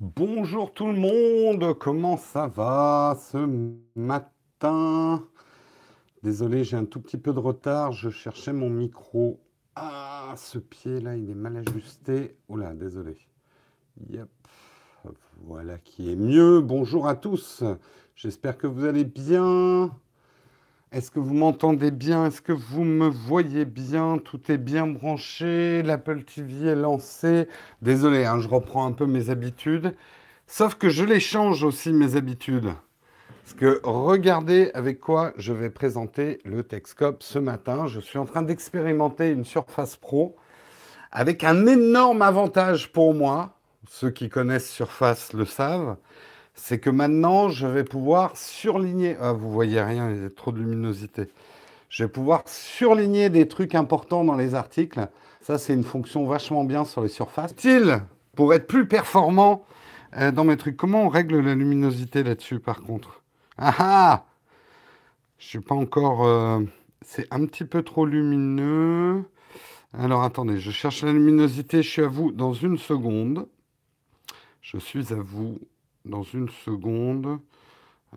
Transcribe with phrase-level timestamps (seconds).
[0.00, 5.26] Bonjour tout le monde, comment ça va ce matin?
[6.22, 9.40] Désolé, j'ai un tout petit peu de retard, je cherchais mon micro.
[9.74, 12.36] Ah, ce pied-là, il est mal ajusté.
[12.48, 13.16] Oula, désolé.
[14.10, 14.28] Yep.
[15.38, 16.60] Voilà qui est mieux.
[16.60, 17.64] Bonjour à tous.
[18.14, 19.90] J'espère que vous allez bien.
[20.90, 22.26] Est-ce que vous m'entendez bien?
[22.26, 24.16] Est-ce que vous me voyez bien?
[24.16, 25.82] Tout est bien branché.
[25.82, 27.46] L'Apple TV est lancé.
[27.82, 29.94] Désolé, hein, je reprends un peu mes habitudes.
[30.46, 32.72] Sauf que je les change aussi, mes habitudes.
[33.44, 37.86] Parce que regardez avec quoi je vais présenter le Texcope ce matin.
[37.86, 40.36] Je suis en train d'expérimenter une Surface Pro
[41.12, 43.58] avec un énorme avantage pour moi.
[43.90, 45.98] Ceux qui connaissent Surface le savent
[46.58, 49.16] c'est que maintenant, je vais pouvoir surligner.
[49.20, 51.28] Ah, vous voyez rien, il y a trop de luminosité.
[51.88, 55.08] Je vais pouvoir surligner des trucs importants dans les articles.
[55.40, 57.52] Ça, c'est une fonction vachement bien sur les surfaces.
[57.52, 58.02] Style,
[58.34, 59.64] pour être plus performant
[60.16, 60.76] euh, dans mes trucs.
[60.76, 63.22] Comment on règle la luminosité là-dessus, par contre?
[63.56, 64.24] Ah ah
[65.38, 66.26] Je suis pas encore.
[66.26, 66.60] Euh,
[67.02, 69.24] c'est un petit peu trop lumineux.
[69.96, 71.82] Alors attendez, je cherche la luminosité.
[71.82, 73.46] Je suis à vous dans une seconde.
[74.60, 75.60] Je suis à vous
[76.08, 77.38] dans une seconde.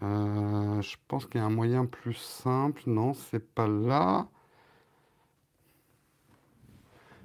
[0.02, 2.84] Euh, je pense qu'il y a un moyen plus simple.
[2.88, 4.28] Non, c'est pas là.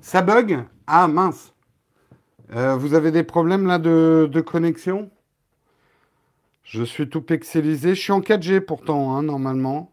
[0.01, 0.65] Ça bug?
[0.87, 1.55] Ah mince.
[2.53, 5.11] Euh, vous avez des problèmes là de, connexion?
[6.63, 7.95] Je suis tout pixelisé.
[7.95, 9.93] Je suis en 4G pourtant, hein, normalement.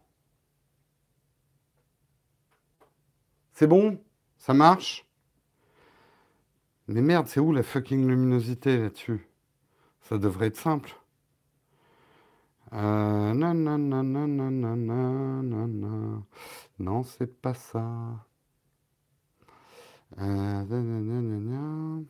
[3.52, 4.00] C'est bon?
[4.38, 5.06] Ça marche?
[6.88, 9.26] Mais merde, c'est où la fucking luminosité là-dessus?
[10.04, 10.94] Ça devrait être simple.
[12.74, 13.32] Euh.
[16.78, 17.88] Non, c'est pas ça.
[20.18, 22.02] Euh,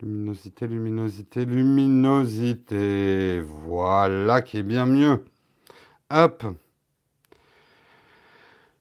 [0.00, 3.40] luminosité, luminosité, luminosité.
[3.42, 5.22] Voilà qui est bien mieux.
[6.10, 6.46] Hop.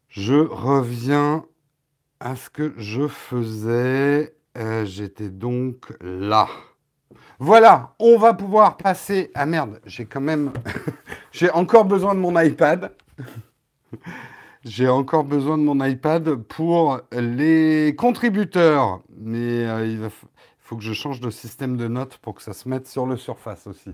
[0.08, 1.46] Je reviens
[2.22, 4.34] à ce que je faisais.
[4.86, 6.48] J'étais donc là.
[7.40, 9.32] Voilà, on va pouvoir passer.
[9.36, 10.52] Ah merde, j'ai quand même.
[11.32, 12.92] j'ai encore besoin de mon iPad.
[14.66, 19.02] j'ai encore besoin de mon iPad pour les contributeurs.
[19.16, 20.10] Mais euh, il va
[20.68, 23.16] faut que je change de système de notes pour que ça se mette sur le
[23.16, 23.92] Surface aussi.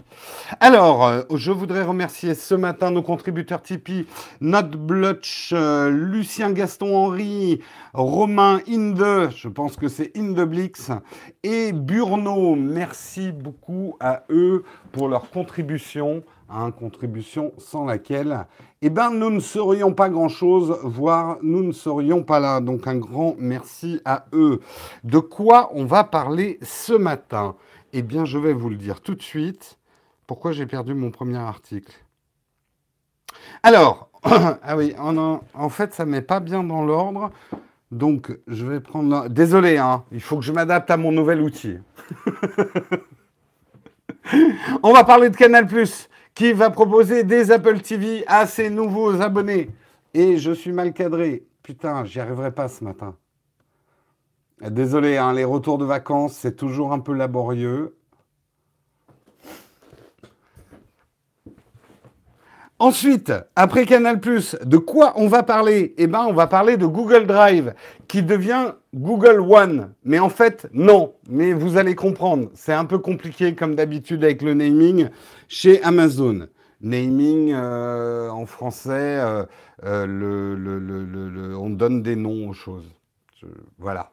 [0.59, 4.07] Alors, euh, je voudrais remercier ce matin nos contributeurs Tipeee,
[4.41, 7.61] Notblutch, euh, Lucien Gaston Henry,
[7.93, 10.89] Romain Inde, je pense que c'est Indeblix,
[11.43, 12.55] et Burno.
[12.55, 16.23] Merci beaucoup à eux pour leur contribution
[16.55, 18.45] Hein, contribution sans laquelle
[18.85, 22.59] eh ben, nous ne serions pas grand-chose, voire nous ne serions pas là.
[22.59, 24.59] Donc un grand merci à eux.
[25.05, 27.55] De quoi on va parler ce matin?
[27.93, 29.77] Eh bien, je vais vous le dire tout de suite.
[30.27, 31.93] Pourquoi j'ai perdu mon premier article?
[33.63, 37.31] Alors, ah oui, en, en fait, ça ne met pas bien dans l'ordre.
[37.89, 39.29] Donc, je vais prendre...
[39.29, 41.77] Désolé, hein, il faut que je m'adapte à mon nouvel outil.
[44.83, 45.65] on va parler de Canal⁇
[46.35, 49.69] qui va proposer des Apple TV à ses nouveaux abonnés.
[50.13, 51.45] Et je suis mal cadré.
[51.61, 53.15] Putain, j'y arriverai pas ce matin.
[54.61, 57.95] Désolé, hein, les retours de vacances, c'est toujours un peu laborieux.
[62.79, 65.93] Ensuite, après Canal+, de quoi on va parler?
[65.97, 67.73] Eh bien, on va parler de Google Drive,
[68.07, 69.93] qui devient Google One.
[70.03, 71.13] Mais en fait, non.
[71.29, 72.49] Mais vous allez comprendre.
[72.55, 75.09] C'est un peu compliqué, comme d'habitude, avec le naming
[75.47, 76.47] chez Amazon.
[76.81, 79.45] Naming euh, en français, euh,
[79.85, 82.91] euh, on donne des noms aux choses.
[83.77, 84.11] voilà.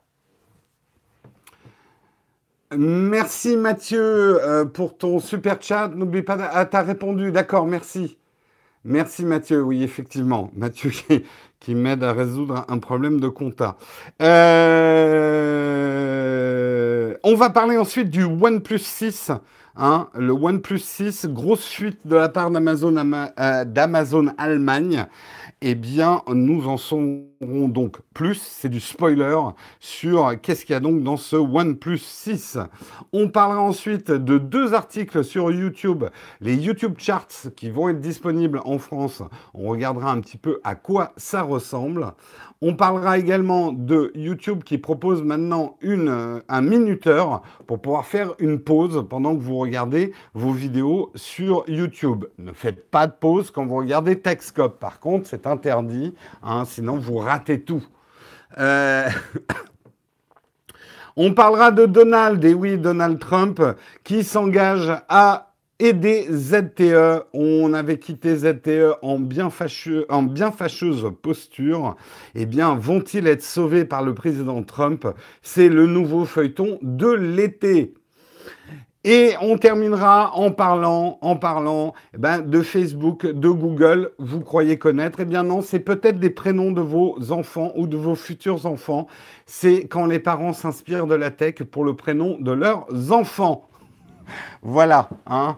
[2.76, 4.38] Merci Mathieu
[4.72, 5.88] pour ton super chat.
[5.88, 8.19] N'oublie pas, ah, t'as répondu, d'accord, merci.
[8.84, 10.50] Merci Mathieu, oui, effectivement.
[10.56, 10.90] Mathieu
[11.60, 13.76] qui, m'aide à résoudre un problème de compta.
[14.22, 15.50] Euh,
[17.22, 19.32] on va parler ensuite du OnePlus 6.
[19.82, 25.06] Hein, le OnePlus 6, grosse fuite de la part d'Amazon euh, Allemagne
[25.62, 28.40] eh bien, nous en saurons donc plus.
[28.40, 29.36] C'est du spoiler
[29.78, 32.58] sur qu'est-ce qu'il y a donc dans ce OnePlus 6.
[33.12, 36.04] On parlera ensuite de deux articles sur YouTube,
[36.40, 39.22] les YouTube Charts qui vont être disponibles en France.
[39.52, 42.12] On regardera un petit peu à quoi ça ressemble.
[42.62, 48.34] On parlera également de YouTube qui propose maintenant une, euh, un minuteur pour pouvoir faire
[48.38, 52.26] une pause pendant que vous regardez vos vidéos sur YouTube.
[52.36, 54.78] Ne faites pas de pause quand vous regardez Texcop.
[54.78, 57.82] Par contre, c'est interdit, hein, sinon vous ratez tout.
[58.58, 59.08] Euh,
[61.16, 63.62] On parlera de Donald, et oui, Donald Trump,
[64.04, 65.49] qui s'engage à
[65.80, 67.24] aider ZTE.
[67.32, 69.48] On avait quitté ZTE en bien,
[70.08, 71.96] en bien fâcheuse posture.
[72.34, 75.08] Eh bien, vont-ils être sauvés par le président Trump?
[75.42, 77.94] C'est le nouveau feuilleton de l'été.
[79.02, 84.10] Et on terminera en parlant, en parlant eh ben, de Facebook, de Google.
[84.18, 85.20] Vous croyez connaître?
[85.20, 89.06] Eh bien non, c'est peut-être des prénoms de vos enfants ou de vos futurs enfants.
[89.46, 93.70] C'est quand les parents s'inspirent de la tech pour le prénom de leurs enfants.
[94.60, 95.56] Voilà, hein.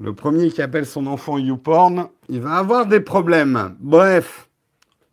[0.00, 3.76] Le premier qui appelle son enfant YouPorn, il va avoir des problèmes.
[3.78, 4.48] Bref,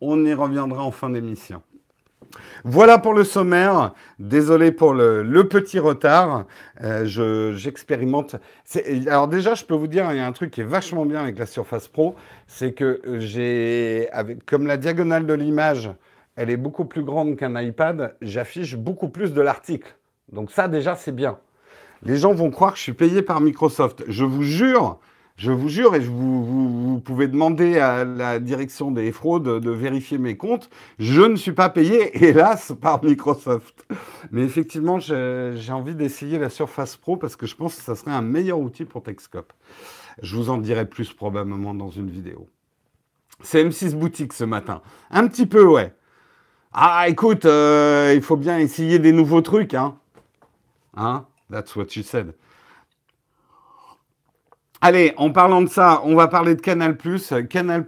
[0.00, 1.62] on y reviendra en fin d'émission.
[2.64, 3.92] Voilà pour le sommaire.
[4.18, 6.46] Désolé pour le, petit retard.
[6.82, 8.36] Euh, j'expérimente.
[9.06, 11.20] alors déjà, je peux vous dire, il y a un truc qui est vachement bien
[11.20, 13.00] avec la Surface Pro, c'est que
[14.46, 15.90] comme la diagonale de l'image,
[16.34, 19.94] elle est beaucoup plus grande qu'un iPad, j'affiche beaucoup plus de l'article.
[20.32, 21.38] Donc ça, déjà, c'est bien.
[22.04, 24.04] Les gens vont croire que je suis payé par Microsoft.
[24.08, 24.98] Je vous jure,
[25.36, 30.36] je vous jure, et vous, pouvez demander à la direction des fraudes de vérifier mes
[30.36, 30.68] comptes,
[30.98, 33.86] je ne suis pas payé, hélas, par Microsoft.
[34.30, 38.12] Mais effectivement, j'ai envie d'essayer la Surface Pro parce que je pense que ça serait
[38.12, 39.52] un meilleur outil pour Texcope.
[40.22, 42.48] Je vous en dirai plus probablement dans une vidéo.
[43.42, 44.82] C'est M6 Boutique ce matin.
[45.10, 45.92] Un petit peu, ouais.
[46.72, 49.96] Ah, écoute, euh, il faut bien essayer des nouveaux trucs, hein.
[50.96, 51.26] Hein?
[51.52, 52.32] That's what you said.
[54.84, 56.96] Allez, en parlant de ça, on va parler de Canal+.
[57.48, 57.84] Canal+,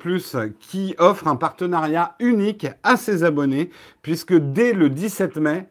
[0.60, 3.70] qui offre un partenariat unique à ses abonnés,
[4.00, 5.66] puisque dès le 17 mai,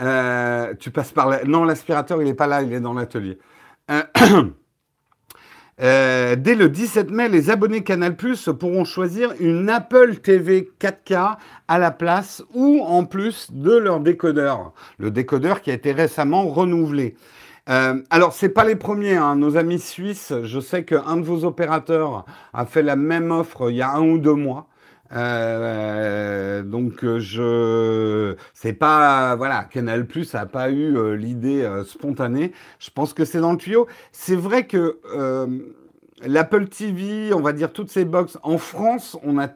[0.00, 1.28] euh, tu passes par...
[1.28, 1.42] La...
[1.42, 3.38] Non, l'aspirateur, il n'est pas là, il est dans l'atelier.
[3.90, 4.02] Euh,
[5.82, 11.78] euh, dès le 17 mai, les abonnés Canal pourront choisir une Apple TV 4K à
[11.80, 14.74] la place ou en plus de leur décodeur.
[14.98, 17.16] Le décodeur qui a été récemment renouvelé.
[17.68, 19.16] Euh, alors, ce n'est pas les premiers.
[19.16, 19.36] Hein.
[19.36, 23.76] Nos amis suisses, je sais qu'un de vos opérateurs a fait la même offre il
[23.76, 24.68] y a un ou deux mois.
[25.14, 32.52] Euh, donc je c'est pas voilà Canal Plus n'a pas eu euh, l'idée spontanée.
[32.78, 33.86] Je pense que c'est dans le tuyau.
[34.12, 34.98] C'est vrai que
[36.22, 39.48] l'Apple TV, on va dire toutes ces box en France, on a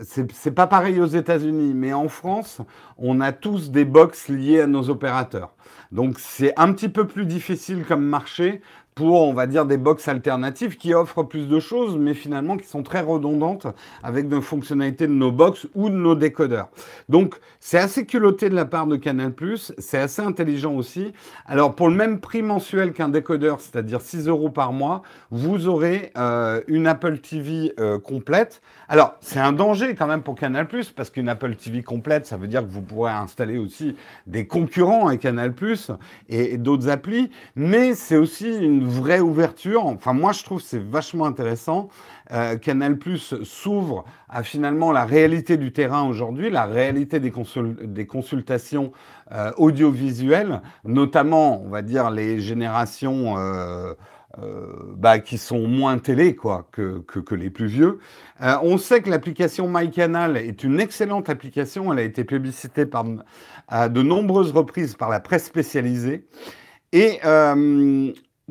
[0.00, 2.60] c'est pas pareil aux États-Unis, mais en France,
[2.98, 5.54] on a tous des box liées à nos opérateurs.
[5.90, 8.62] Donc c'est un petit peu plus difficile comme marché
[8.94, 12.66] pour, on va dire, des box alternatives qui offrent plus de choses, mais finalement qui
[12.66, 13.66] sont très redondantes
[14.02, 16.68] avec des fonctionnalités de nos box ou de nos décodeurs.
[17.08, 19.32] Donc, c'est assez culotté de la part de Canal+,
[19.78, 21.12] c'est assez intelligent aussi.
[21.46, 26.12] Alors, pour le même prix mensuel qu'un décodeur, c'est-à-dire 6 euros par mois, vous aurez
[26.18, 28.60] euh, une Apple TV euh, complète.
[28.88, 32.48] Alors, c'est un danger quand même pour Canal+, parce qu'une Apple TV complète, ça veut
[32.48, 33.96] dire que vous pourrez installer aussi
[34.26, 35.54] des concurrents à Canal+,
[36.28, 39.86] et, et d'autres applis, mais c'est aussi une vraie ouverture.
[39.86, 41.88] Enfin, moi, je trouve c'est vachement intéressant.
[42.32, 47.32] Euh, Canal Plus s'ouvre à finalement la réalité du terrain aujourd'hui, la réalité des,
[47.84, 48.92] des consultations
[49.32, 53.94] euh, audiovisuelles, notamment, on va dire, les générations euh,
[54.96, 57.98] bah, qui sont moins télé quoi, que, que, que les plus vieux.
[58.40, 61.92] on sait que l'application MyCanal est une excellente application.
[61.92, 63.04] Elle a été publicitée par,
[63.68, 66.26] à de nombreuses reprises par la presse spécialisée.
[66.92, 67.20] Et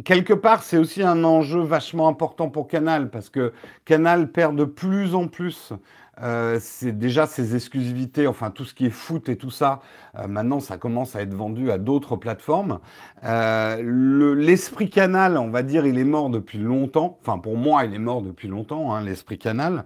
[0.03, 3.53] quelque part, c'est aussi un enjeu vachement important pour Canal, parce que
[3.85, 5.73] Canal perd de plus en plus.
[6.21, 9.79] Euh, c'est déjà ses exclusivités, enfin tout ce qui est foot et tout ça.
[10.17, 12.79] Euh, maintenant, ça commence à être vendu à d'autres plateformes.
[13.23, 17.17] Euh, l'esprit Canal, on va dire, il est mort depuis longtemps.
[17.21, 19.85] Enfin, pour moi, il est mort depuis longtemps, hein, l'esprit Canal.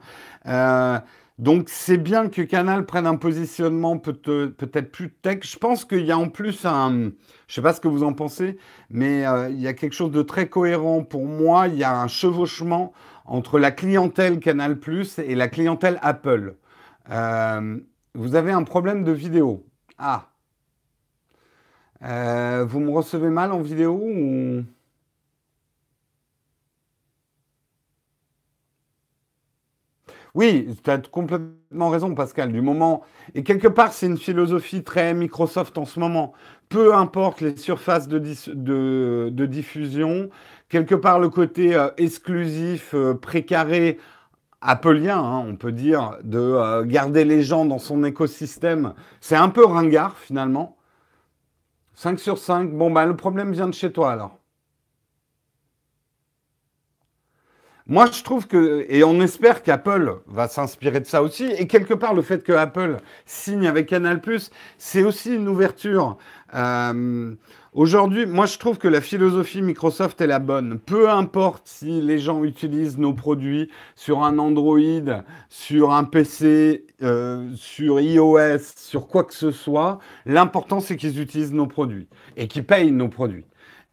[1.38, 5.39] Donc c'est bien que Canal prenne un positionnement peut-être plus tech.
[5.42, 7.12] Je pense qu'il y a en plus un, je ne
[7.50, 8.58] sais pas ce que vous en pensez,
[8.89, 11.68] mais euh, il y a quelque chose de très cohérent pour moi.
[11.68, 12.94] Il y a un chevauchement
[13.25, 14.80] entre la clientèle Canal
[15.18, 16.56] et la clientèle Apple.
[17.12, 17.80] Euh,
[18.13, 19.65] vous avez un problème de vidéo.
[19.98, 20.30] Ah.
[22.04, 24.63] Euh, vous me recevez mal en vidéo ou...
[30.36, 32.51] Oui, tu as complètement raison, Pascal.
[32.51, 33.04] Du moment.
[33.36, 36.34] Et quelque part, c'est une philosophie très Microsoft en ce moment.
[36.68, 40.30] Peu importe les surfaces de, diffusion,
[40.68, 43.98] quelque part, le côté euh, exclusif, euh, précaré,
[44.62, 49.50] appelien, hein, on peut dire, de euh, garder les gens dans son écosystème, c'est un
[49.50, 50.77] peu ringard finalement.
[51.96, 52.72] 5 sur 5.
[52.74, 54.39] Bon, bah, le problème vient de chez toi alors.
[57.88, 61.94] Moi, je trouve que, et on espère qu'Apple va s'inspirer de ça aussi, et quelque
[61.94, 64.20] part, le fait que Apple signe avec Canal+,
[64.80, 66.18] c'est aussi une ouverture.
[66.56, 67.36] Euh,
[67.75, 70.80] Aujourd'hui, moi je trouve que la philosophie Microsoft est la bonne.
[70.80, 74.80] Peu importe si les gens utilisent nos produits sur un Android,
[75.50, 81.51] sur un PC, euh, sur iOS, sur quoi que ce soit, l'important c'est qu'ils utilisent
[81.51, 83.44] nos produits et qu'ils payent nos produits.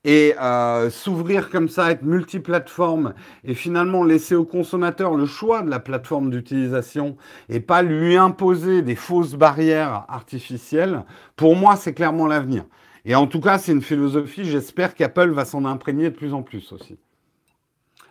[0.04, 5.71] Et euh, s'ouvrir comme ça, être multiplateforme et finalement laisser au consommateur le choix de
[5.71, 7.16] la plateforme d'utilisation
[7.49, 11.04] et pas lui imposer des fausses barrières artificielles,
[11.37, 12.64] pour moi c'est clairement l'avenir.
[13.04, 16.42] Et en tout cas, c'est une philosophie, j'espère qu'Apple va s'en imprégner de plus en
[16.42, 16.99] plus aussi.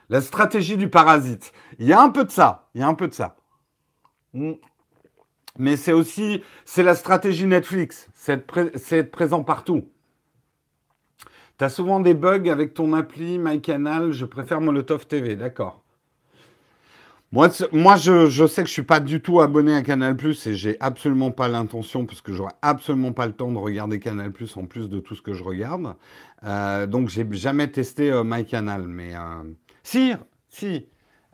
[0.10, 1.54] La stratégie du parasite.
[1.80, 2.68] Il y a un peu de ça.
[2.76, 3.38] Il y a un peu de ça.
[4.34, 4.54] Hmm.
[5.58, 8.10] Mais c'est aussi, c'est la stratégie Netflix.
[8.14, 9.86] C'est être, présent partout.
[11.62, 14.14] Tu as souvent des bugs avec ton appli, MyCanal.
[14.14, 15.36] Je préfère Molotov TV.
[15.36, 15.84] D'accord.
[17.32, 20.76] Moi, je, sais que je suis pas du tout abonné à Canal Plus et j'ai
[20.80, 24.66] absolument pas l'intention, parce que j'aurais absolument pas le temps de regarder Canal Plus en
[24.66, 25.94] plus de tout ce que je regarde.
[26.44, 28.88] Euh, donc, j'ai jamais testé euh, MyCanal.
[28.88, 29.44] Mais euh,
[29.84, 30.14] si,
[30.50, 30.88] si.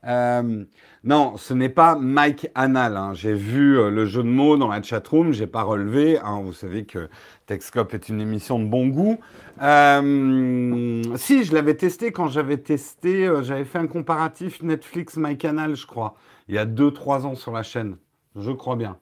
[0.06, 0.66] Euh,
[1.04, 2.98] non, ce n'est pas Mike Anal.
[2.98, 3.14] Hein.
[3.14, 6.20] J'ai vu euh, le jeu de mots dans la chatroom, j'ai pas relevé.
[6.20, 6.42] Hein.
[6.44, 7.10] Vous savez que
[7.46, 9.20] Techscope est une émission de bon goût.
[9.62, 15.76] Euh, si, je l'avais testé quand j'avais testé, j'avais fait un comparatif Netflix My Canal,
[15.76, 16.16] je crois,
[16.48, 17.98] il y a 2-3 ans sur la chaîne.
[18.36, 18.98] Je crois bien.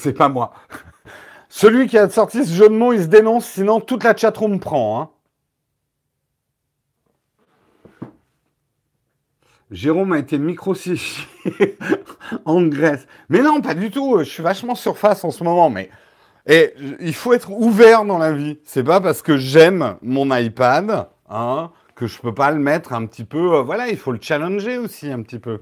[0.00, 0.54] C'est pas moi.
[1.50, 4.58] Celui qui a sorti ce jeu de mots, il se dénonce, sinon toute la chatroom
[4.58, 5.02] prend.
[5.02, 5.10] Hein.
[9.70, 10.74] Jérôme a été micro
[12.46, 13.06] en Grèce.
[13.28, 14.18] Mais non, pas du tout.
[14.20, 15.68] Je suis vachement surface en ce moment.
[15.68, 15.90] Mais
[16.46, 18.58] et il faut être ouvert dans la vie.
[18.64, 23.04] C'est pas parce que j'aime mon iPad hein, que je peux pas le mettre un
[23.04, 23.56] petit peu.
[23.56, 25.60] Euh, voilà, il faut le challenger aussi un petit peu.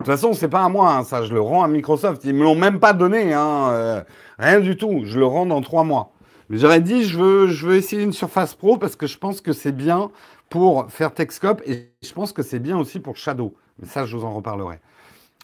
[0.00, 2.24] De toute façon, c'est pas à moi, hein, ça, je le rends à Microsoft.
[2.24, 4.02] Ils me l'ont même pas donné, hein, euh,
[4.38, 5.02] rien du tout.
[5.04, 6.12] Je le rends dans trois mois.
[6.48, 9.42] Mais j'aurais dit, je veux, je veux essayer une Surface Pro parce que je pense
[9.42, 10.10] que c'est bien
[10.48, 13.54] pour faire Texcope et je pense que c'est bien aussi pour Shadow.
[13.78, 14.78] Mais ça, je vous en reparlerai.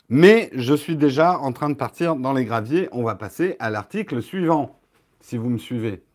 [0.08, 2.88] Mais je suis déjà en train de partir dans les graviers.
[2.92, 4.80] On va passer à l'article suivant,
[5.20, 6.05] si vous me suivez.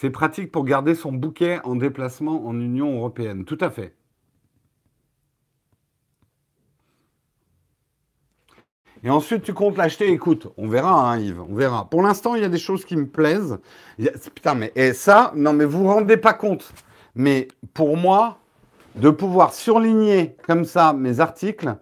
[0.00, 3.44] C'est pratique pour garder son bouquet en déplacement en Union européenne.
[3.44, 3.96] Tout à fait.
[9.02, 10.12] Et ensuite, tu comptes l'acheter.
[10.12, 11.90] Écoute, on verra, hein, Yves, on verra.
[11.90, 13.58] Pour l'instant, il y a des choses qui me plaisent.
[14.36, 16.72] Putain, mais et ça, non, mais vous vous rendez pas compte.
[17.16, 18.38] Mais pour moi,
[18.94, 21.74] de pouvoir surligner comme ça mes articles,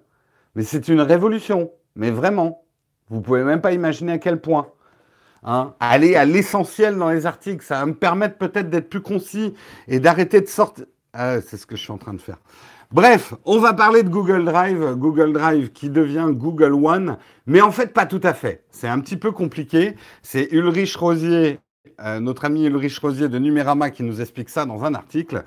[0.54, 1.70] mais c'est une révolution.
[1.96, 2.64] Mais vraiment,
[3.10, 4.72] vous pouvez même pas imaginer à quel point.
[5.48, 7.64] Hein, aller à l'essentiel dans les articles.
[7.64, 9.54] Ça va me permettre peut-être d'être plus concis
[9.86, 10.86] et d'arrêter de sortir.
[11.12, 12.38] Ah, c'est ce que je suis en train de faire.
[12.92, 17.70] Bref, on va parler de Google Drive, Google Drive qui devient Google One, mais en
[17.70, 18.64] fait pas tout à fait.
[18.70, 19.94] C'est un petit peu compliqué.
[20.22, 21.60] C'est Ulrich Rosier,
[22.00, 25.44] euh, notre ami Ulrich Rosier de Numérama qui nous explique ça dans un article,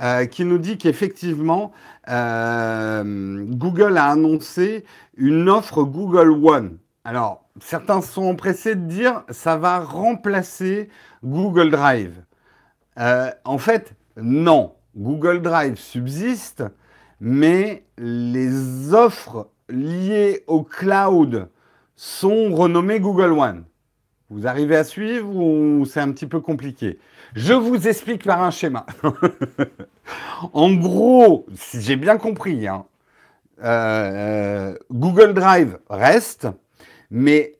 [0.00, 1.72] euh, qui nous dit qu'effectivement,
[2.08, 4.84] euh, Google a annoncé
[5.16, 6.78] une offre Google One.
[7.04, 10.88] Alors, certains sont empressés de dire ça va remplacer
[11.24, 12.22] Google Drive.
[12.98, 14.74] Euh, en fait, non.
[14.96, 16.62] Google Drive subsiste,
[17.18, 21.48] mais les offres liées au cloud
[21.96, 23.64] sont renommées Google One.
[24.28, 26.98] Vous arrivez à suivre ou c'est un petit peu compliqué?
[27.34, 28.86] Je vous explique par un schéma.
[30.52, 32.84] en gros, si j'ai bien compris, hein,
[33.64, 36.48] euh, Google Drive reste,
[37.12, 37.58] mais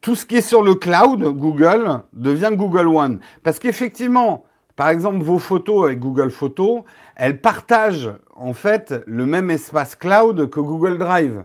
[0.00, 3.18] tout ce qui est sur le cloud, Google, devient Google One.
[3.42, 4.44] Parce qu'effectivement,
[4.76, 6.82] par exemple, vos photos avec Google Photos,
[7.16, 11.44] elles partagent en fait le même espace cloud que Google Drive.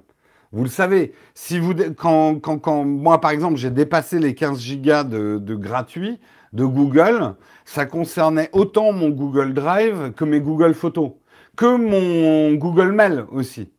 [0.51, 5.03] Vous le savez, si vous, quand, quand, moi par exemple j'ai dépassé les 15 gigas
[5.03, 6.19] de, de gratuit
[6.53, 11.13] de Google, ça concernait autant mon Google Drive que mes Google Photos,
[11.55, 13.71] que mon Google Mail aussi.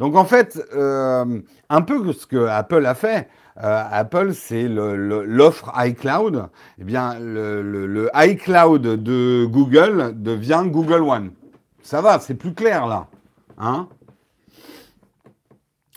[0.00, 3.28] Donc en fait, euh, un peu ce que Apple a fait.
[3.62, 6.48] Euh, Apple, c'est l'offre iCloud.
[6.78, 11.30] Eh bien, le, iCloud de Google devient Google One.
[11.82, 13.08] Ça va, c'est plus clair là.
[13.58, 13.88] Hein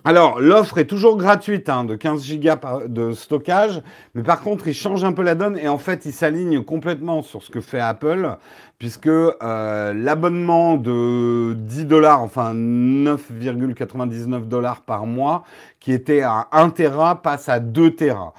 [0.04, 3.82] Alors, l'offre est toujours gratuite hein, de 15 gigas de stockage,
[4.16, 7.22] mais par contre, il change un peu la donne et en fait, il s'aligne complètement
[7.22, 8.36] sur ce que fait Apple,
[8.84, 15.46] puisque euh, l'abonnement de 10 dollars, enfin 9,99 dollars par mois,
[15.80, 18.34] qui était à 1 Tera, passe à 2 Tera.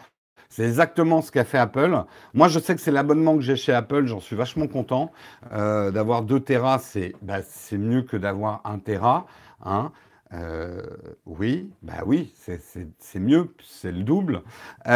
[0.50, 1.96] C'est exactement ce qu'a fait Apple.
[2.34, 5.12] Moi, je sais que c'est l'abonnement que j'ai chez Apple, j'en suis vachement content.
[5.54, 6.78] Euh, d'avoir 2 Tera,
[7.22, 9.24] bah, c'est mieux que d'avoir 1 Tera.
[9.64, 9.92] Hein.
[10.34, 10.82] Euh,
[11.24, 14.42] oui, bah oui, c'est mieux, c'est le double.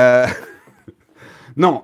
[1.56, 1.82] Non,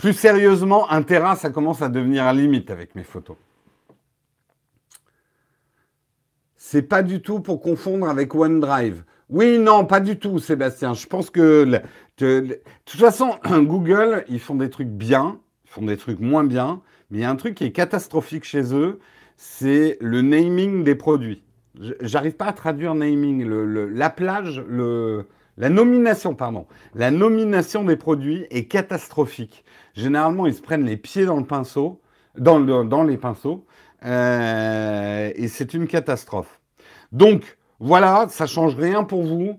[0.00, 3.36] plus sérieusement, un terrain, ça commence à devenir limite avec mes photos.
[6.56, 9.04] C'est pas du tout pour confondre avec OneDrive.
[9.28, 10.94] Oui, non, pas du tout, Sébastien.
[10.94, 11.82] Je pense que,
[12.16, 16.80] de toute façon, Google, ils font des trucs bien, ils font des trucs moins bien,
[17.10, 19.00] mais il y a un truc qui est catastrophique chez eux,
[19.36, 21.42] c'est le naming des produits.
[22.00, 23.46] J'arrive pas à traduire naming.
[23.92, 24.64] La plage,
[25.58, 26.66] la nomination, pardon.
[26.94, 29.62] La nomination des produits est catastrophique.
[29.94, 32.00] Généralement, ils se prennent les pieds dans le pinceau,
[32.36, 32.58] dans,
[33.04, 33.66] les pinceaux,
[34.04, 36.60] euh, et c'est une catastrophe.
[37.12, 39.58] Donc, voilà, ça change rien pour vous.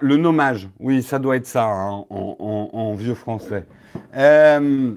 [0.00, 3.66] le nommage, oui, ça doit être ça hein, en, vieux français.
[4.16, 4.94] Euh,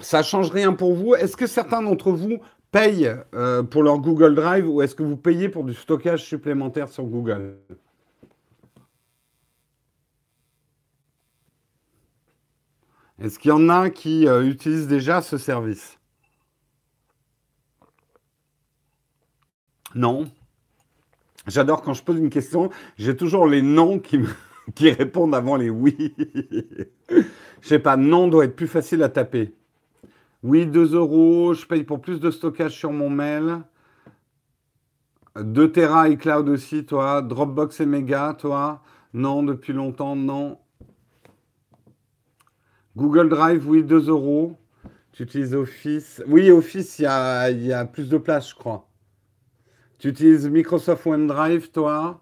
[0.00, 1.14] ça change rien pour vous.
[1.14, 2.38] Est-ce que certains d'entre vous
[2.70, 6.88] payent euh, pour leur Google Drive ou est-ce que vous payez pour du stockage supplémentaire
[6.88, 7.56] sur Google?
[13.20, 15.98] Est-ce qu'il y en a qui euh, utilisent déjà ce service?
[19.94, 20.30] Non.
[21.46, 23.98] J'adore quand je pose une question, j'ai toujours les noms
[24.74, 26.14] qui, répondent avant les oui.
[27.60, 29.54] Je sais pas, non doit être plus facile à taper.
[30.44, 31.54] Oui, 2 euros.
[31.54, 33.62] Je paye pour plus de stockage sur mon mail.
[35.36, 37.22] 2 Tera iCloud aussi, toi.
[37.22, 38.82] Dropbox et Mega, toi.
[39.12, 40.58] Non, depuis longtemps, non.
[42.98, 44.58] Google Drive, oui, 2 euros.
[45.12, 46.20] Tu utilises Office.
[46.26, 48.88] Oui, Office, il y a, plus de place, je crois.
[49.98, 52.20] Tu utilises Microsoft OneDrive, toi?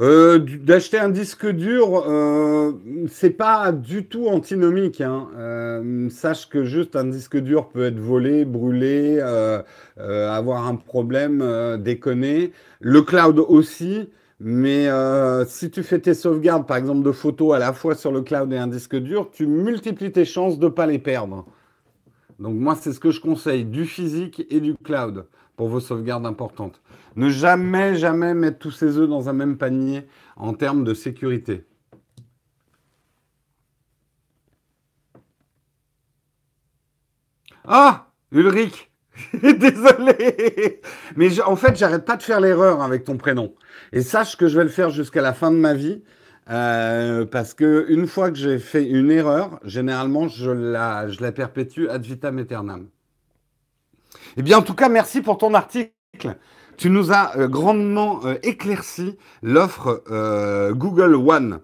[0.00, 2.72] Euh, d'acheter un disque dur, euh,
[3.08, 5.00] c'est pas du tout antinomique.
[5.00, 5.28] Hein.
[5.36, 9.20] Euh, sache que juste un disque dur peut être volé, brûlé,
[9.98, 11.42] avoir un problème,
[11.78, 12.52] déconner.
[12.80, 14.10] Le cloud aussi.
[14.40, 14.88] Mais
[15.48, 18.52] si tu fais tes sauvegardes, par exemple, de photos à la fois sur le cloud
[18.52, 21.44] et un disque dur, tu multiplies tes chances de pas les perdre.
[22.38, 26.26] Donc moi, c'est ce que je conseille, du physique et du cloud pour vos sauvegardes
[26.26, 26.80] importantes.
[27.16, 31.66] Ne jamais, jamais mettre tous ses œufs dans un même panier en termes de sécurité.
[37.64, 38.90] Ah, Ulrich,
[39.42, 40.80] désolé.
[41.16, 43.54] Mais en fait, j'arrête pas de faire l'erreur avec ton prénom.
[43.92, 46.02] Et sache que je vais le faire jusqu'à la fin de ma vie.
[46.50, 51.32] Euh, parce que une fois que j'ai fait une erreur, généralement, je la, je la
[51.32, 52.88] perpétue ad vitam aeternam.
[54.36, 55.92] Eh bien, en tout cas, merci pour ton article.
[56.78, 60.02] Tu nous as euh, grandement euh, éclairci l'offre
[60.72, 61.60] Google One.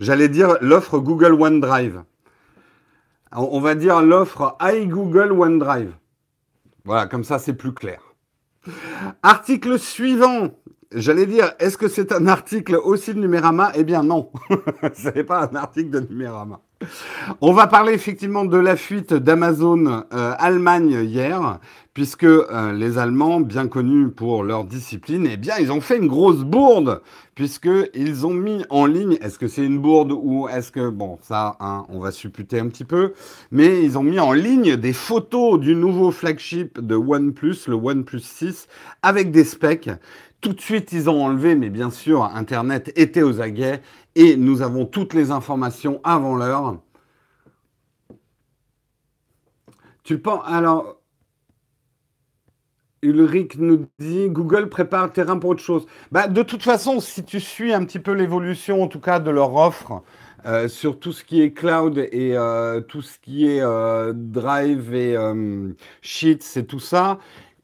[0.00, 2.02] J'allais dire l'offre Google OneDrive.
[3.32, 5.92] On va dire l'offre iGoogle OneDrive.
[6.84, 8.00] Voilà, comme ça c'est plus clair.
[9.22, 10.50] Article suivant.
[10.92, 13.72] J'allais dire, est-ce que c'est un article aussi de Numérama?
[13.74, 14.30] Eh bien non,
[14.94, 16.60] ce n'est pas un article de Numérama.
[17.40, 21.58] On va parler effectivement de la fuite d'Amazon Allemagne hier,
[21.96, 26.08] puisque euh, les Allemands, bien connus pour leur discipline, eh bien, ils ont fait une
[26.08, 27.00] grosse bourde,
[27.34, 31.56] puisqu'ils ont mis en ligne, est-ce que c'est une bourde ou est-ce que, bon, ça,
[31.58, 33.14] hein, on va supputer un petit peu,
[33.50, 38.20] mais ils ont mis en ligne des photos du nouveau flagship de OnePlus, le OnePlus
[38.20, 38.68] 6,
[39.00, 39.88] avec des specs.
[40.40, 43.80] Tout de suite, ils ont enlevé, mais bien sûr, Internet était aux aguets,
[44.14, 46.78] et nous avons toutes les informations avant l'heure.
[50.04, 51.00] Tu penses, alors,
[53.02, 55.86] Ulrich nous dit Google prépare le terrain pour autre chose.
[56.12, 59.30] Bah, de toute façon, si tu suis un petit peu l'évolution, en tout cas, de
[59.30, 60.02] leur offre
[60.46, 64.94] euh, sur tout ce qui est cloud et euh, tout ce qui est euh, Drive
[64.94, 65.16] et
[66.02, 67.18] Sheets et tout ça,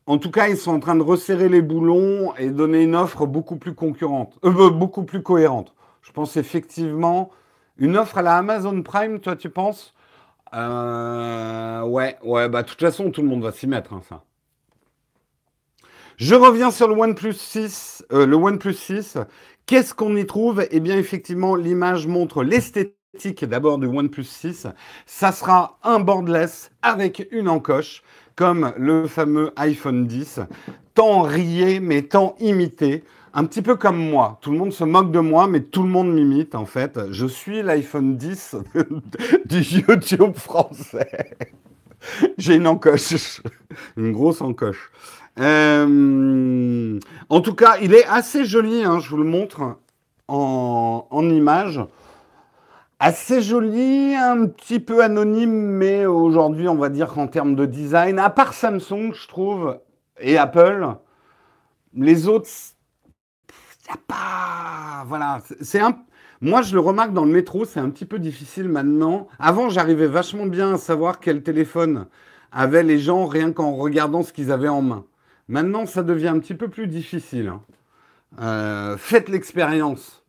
[0.07, 3.27] en tout cas, ils sont en train de resserrer les boulons et donner une offre
[3.27, 5.75] beaucoup plus concurrente, beaucoup plus cohérente.
[6.03, 7.31] Je pense effectivement
[7.77, 9.95] une offre à la Amazon Prime, toi, tu penses?
[10.53, 14.25] Ouais, ouais, bah de toute façon, tout le monde va s'y mettre, hein, ça.
[16.17, 18.05] Je reviens sur le OnePlus 6.
[18.13, 19.19] Euh, le OnePlus 6.
[19.67, 20.67] Qu'est-ce qu'on y trouve?
[20.71, 24.67] Eh bien, effectivement, l'image montre l'esthétique d'abord du OnePlus 6.
[25.07, 28.03] Ça sera un bordless avec une encoche.
[28.37, 30.41] Comme le fameux iPhone 10,
[30.95, 33.05] tant rié, mais tant imité.
[33.35, 34.39] Un petit peu comme moi.
[34.43, 37.01] Tout le monde se moque de moi, mais tout le monde m'imite, en fait.
[37.11, 38.57] Je suis l'iPhone 10
[39.47, 41.37] du YouTube français.
[42.37, 43.41] J'ai une encoche.
[43.97, 44.91] Une grosse encoche.
[45.39, 46.99] Euh,
[47.31, 49.77] en tout cas, il est assez joli, hein, je vous le montre
[50.29, 51.81] en, en image.
[53.05, 58.21] Assez joli, un petit peu anonyme, mais aujourd'hui, on va dire qu'en termes de design,
[58.21, 59.81] à part Samsung, je trouve,
[60.21, 60.87] et Apple,
[61.97, 62.49] les autres,
[63.89, 65.05] n'y a pas.
[65.09, 65.99] Voilà, c'est un.
[66.41, 69.27] Moi, je le remarque dans le métro, c'est un petit peu difficile maintenant.
[69.41, 72.07] Avant, j'arrivais vachement bien à savoir quel téléphone
[72.53, 75.05] avaient les gens rien qu'en regardant ce qu'ils avaient en main.
[75.49, 77.49] Maintenant, ça devient un petit peu plus difficile.
[77.49, 77.63] Hein.
[78.41, 80.22] Euh, faites l'expérience.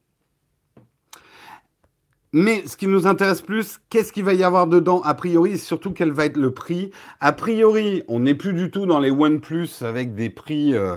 [2.36, 5.58] Mais ce qui nous intéresse plus, qu'est-ce qu'il va y avoir dedans a priori, et
[5.58, 6.90] surtout quel va être le prix?
[7.20, 10.96] A priori, on n'est plus du tout dans les OnePlus avec des prix euh,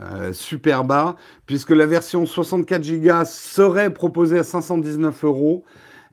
[0.00, 5.62] euh, super bas, puisque la version 64 Go serait proposée à 519 euros.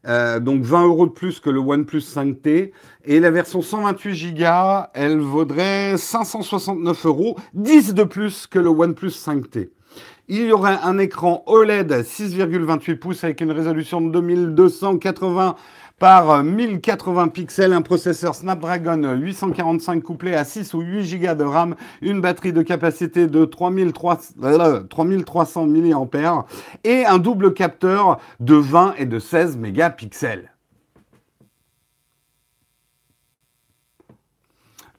[0.08, 2.74] Euh, donc 20 euros de plus que le OnePlus 5T.
[3.06, 9.08] Et la version 128 Go, elle vaudrait 569 euros, 10 de plus que le OnePlus
[9.12, 9.70] 5T.
[10.28, 15.56] Il y aurait un écran OLED 6,28 pouces avec une résolution de 2280
[16.00, 21.76] par 1080 pixels, un processeur Snapdragon 845 couplé à 6 ou 8 Go de RAM,
[22.02, 26.46] une batterie de capacité de 3300 mAh
[26.84, 30.55] et un double capteur de 20 et de 16 mégapixels.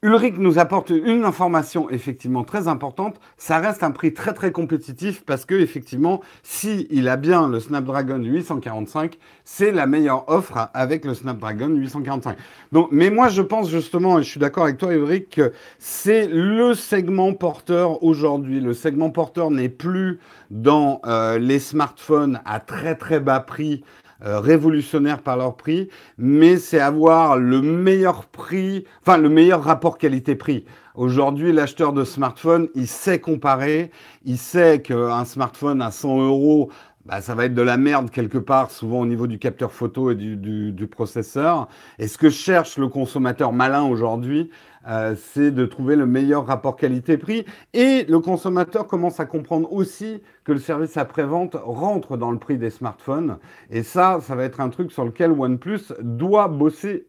[0.03, 3.19] Ulrich nous apporte une information effectivement très importante.
[3.37, 7.59] Ça reste un prix très très compétitif parce que effectivement, si il a bien le
[7.59, 12.37] Snapdragon 845, c'est la meilleure offre avec le Snapdragon 845.
[12.71, 16.27] Donc, mais moi je pense justement, et je suis d'accord avec toi Ulrich, que c'est
[16.27, 18.59] le segment porteur aujourd'hui.
[18.59, 20.19] Le segment porteur n'est plus
[20.51, 23.83] dans euh, les smartphones à très très bas prix
[24.25, 29.97] euh, révolutionnaires par leur prix, mais c'est avoir le meilleur prix, enfin le meilleur rapport
[29.97, 30.65] qualité-prix.
[30.95, 33.91] Aujourd'hui, l'acheteur de smartphone, il sait comparer,
[34.25, 36.71] il sait qu'un smartphone à 100 euros,
[37.05, 40.11] bah, ça va être de la merde quelque part, souvent au niveau du capteur photo
[40.11, 41.69] et du, du, du processeur.
[41.99, 44.49] Et ce que cherche le consommateur malin aujourd'hui,
[44.87, 47.45] euh, c'est de trouver le meilleur rapport qualité-prix.
[47.73, 52.57] Et le consommateur commence à comprendre aussi que le service après-vente rentre dans le prix
[52.57, 53.37] des smartphones.
[53.69, 57.07] Et ça, ça va être un truc sur lequel OnePlus doit bosser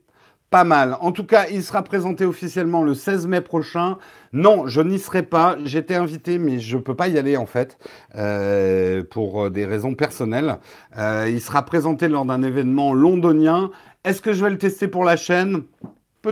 [0.50, 0.96] pas mal.
[1.00, 3.98] En tout cas, il sera présenté officiellement le 16 mai prochain.
[4.32, 5.56] Non, je n'y serai pas.
[5.64, 7.78] J'étais invité, mais je ne peux pas y aller en fait,
[8.14, 10.58] euh, pour des raisons personnelles.
[10.96, 13.70] Euh, il sera présenté lors d'un événement londonien.
[14.04, 15.64] Est-ce que je vais le tester pour la chaîne?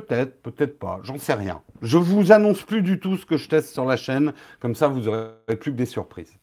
[0.00, 1.62] Peut-être, peut-être pas, j'en sais rien.
[1.80, 4.88] Je vous annonce plus du tout ce que je teste sur la chaîne, comme ça
[4.88, 6.36] vous aurez plus que des surprises.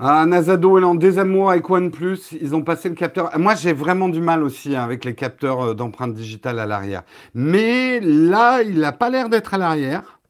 [0.00, 2.20] Ah, Nazado est en désamour avec OnePlus.
[2.40, 3.36] Ils ont passé le capteur.
[3.36, 7.02] Moi, j'ai vraiment du mal aussi hein, avec les capteurs euh, d'empreinte digitale à l'arrière.
[7.34, 10.20] Mais là, il n'a pas l'air d'être à l'arrière.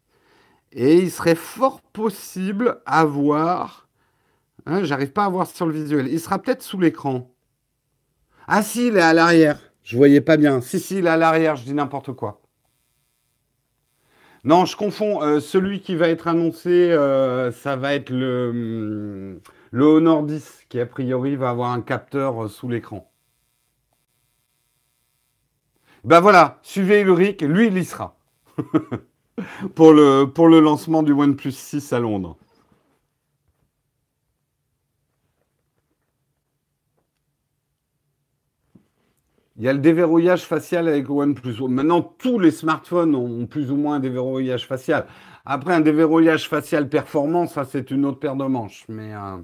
[0.73, 3.05] Et il serait fort possible à
[4.69, 6.09] Hein, j'arrive pas à voir sur le visuel.
[6.09, 7.35] Il sera peut-être sous l'écran.
[8.47, 9.59] Ah si, il est à l'arrière.
[9.83, 10.61] Je voyais pas bien.
[10.61, 12.43] Si, si, il est à l'arrière, je dis n'importe quoi.
[14.45, 15.23] Non, je confonds.
[15.23, 19.41] Euh, celui qui va être annoncé, euh, ça va être le,
[19.73, 23.11] hum, Honor 10, qui a priori va avoir un capteur euh, sous l'écran.
[26.05, 28.19] Ben voilà, suivez Ulrich, lui il y sera.
[29.75, 32.37] pour, le, pour le lancement du OnePlus 6 à Londres.
[39.59, 41.57] Il y a le déverrouillage facial avec OnePlus.
[41.69, 45.07] Maintenant, tous les smartphones ont plus ou moins un déverrouillage facial.
[45.45, 48.85] Après, un déverrouillage facial performant, ça, c'est une autre paire de manches.
[48.89, 49.39] Mais euh,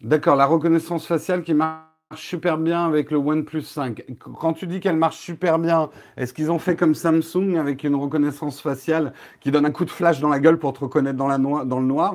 [0.00, 1.82] D'accord, la reconnaissance faciale qui marche
[2.14, 4.04] super bien avec le OnePlus 5.
[4.20, 7.96] Quand tu dis qu'elle marche super bien, est-ce qu'ils ont fait comme Samsung avec une
[7.96, 11.28] reconnaissance faciale qui donne un coup de flash dans la gueule pour te reconnaître dans,
[11.28, 12.14] le noir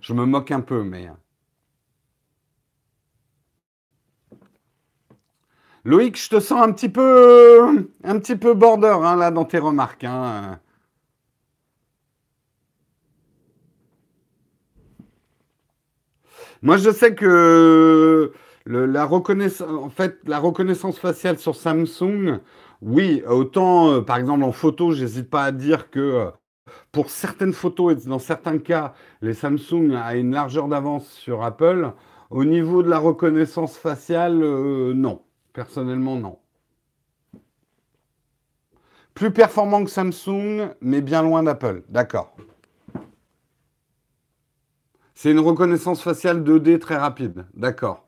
[0.00, 1.08] je me moque un peu, mais...
[5.84, 9.58] Loïc, je te sens un petit peu, un petit peu border hein, là dans tes
[9.58, 10.04] remarques.
[10.04, 10.60] Hein.
[16.62, 18.32] Moi, je sais que
[18.66, 22.38] la, reconnaissance, faciale sur Samsung,
[22.82, 26.30] oui, autant, euh, par exemple, en photo, j'hésite pas à dire que euh,
[26.92, 31.92] pour certaines photos et dans certains cas, les Samsung a une largeur d'avance sur Apple.
[32.30, 35.22] Au niveau de la reconnaissance faciale, euh, non.
[35.52, 36.38] Personnellement, non.
[39.14, 41.82] Plus performant que Samsung, mais bien loin d'Apple.
[41.88, 42.34] D'accord.
[45.14, 47.46] C'est une reconnaissance faciale 2D très rapide.
[47.54, 48.06] D'accord.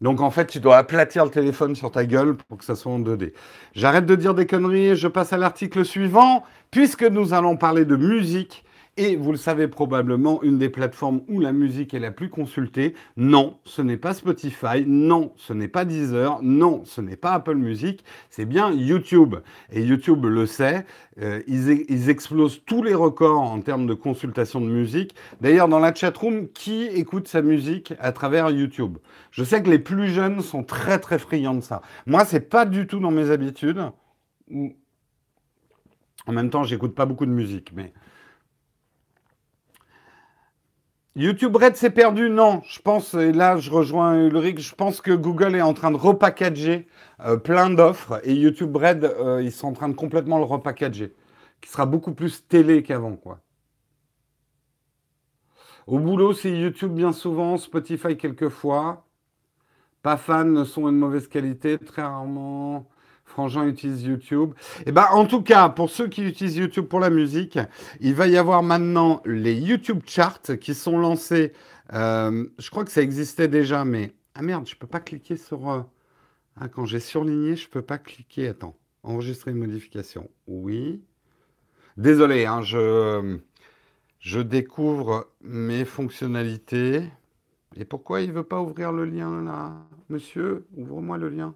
[0.00, 2.92] Donc en fait, tu dois aplatir le téléphone sur ta gueule pour que ça soit
[2.92, 3.32] en 2D.
[3.74, 7.84] J'arrête de dire des conneries et je passe à l'article suivant, puisque nous allons parler
[7.84, 8.64] de musique
[8.96, 12.94] et vous le savez probablement, une des plateformes où la musique est la plus consultée,
[13.16, 17.56] non, ce n'est pas Spotify, non, ce n'est pas Deezer, non, ce n'est pas Apple
[17.56, 19.36] Music, c'est bien YouTube.
[19.72, 20.86] Et YouTube le sait,
[21.20, 25.14] euh, ils, explosent tous les records en termes de consultation de musique.
[25.40, 28.98] D'ailleurs, dans la chatroom, qui écoute sa musique à travers YouTube?
[29.30, 31.82] Je sais que les plus jeunes sont très très friands de ça.
[32.06, 33.82] Moi, c'est pas du tout dans mes habitudes.
[36.26, 37.92] En même temps, j'écoute pas beaucoup de musique, mais
[41.16, 45.12] YouTube Red s'est perdu Non, je pense, et là je rejoins Ulrich, je pense que
[45.12, 46.88] Google est en train de repackager
[47.20, 51.14] euh, plein d'offres et YouTube Red, euh, ils sont en train de complètement le repackager,
[51.60, 53.38] qui sera beaucoup plus télé qu'avant, quoi.
[55.86, 59.06] Au boulot, c'est YouTube bien souvent, Spotify quelquefois.
[60.02, 62.88] Pas fan, sont de mauvaise qualité, très rarement.
[63.34, 64.54] Frangin utilise YouTube.
[64.80, 67.58] Et eh ben, en tout cas, pour ceux qui utilisent YouTube pour la musique,
[68.00, 71.52] il va y avoir maintenant les YouTube Charts qui sont lancés.
[71.92, 75.68] Euh, je crois que ça existait déjà, mais ah merde, je peux pas cliquer sur.
[75.68, 75.80] Euh,
[76.60, 78.48] ah, quand j'ai surligné, je peux pas cliquer.
[78.48, 80.30] Attends, enregistrer une modification.
[80.46, 81.02] Oui.
[81.96, 87.02] Désolé, hein, je découvre mes fonctionnalités.
[87.74, 89.72] Et pourquoi il veut pas ouvrir le lien là,
[90.08, 91.54] monsieur Ouvre-moi le lien.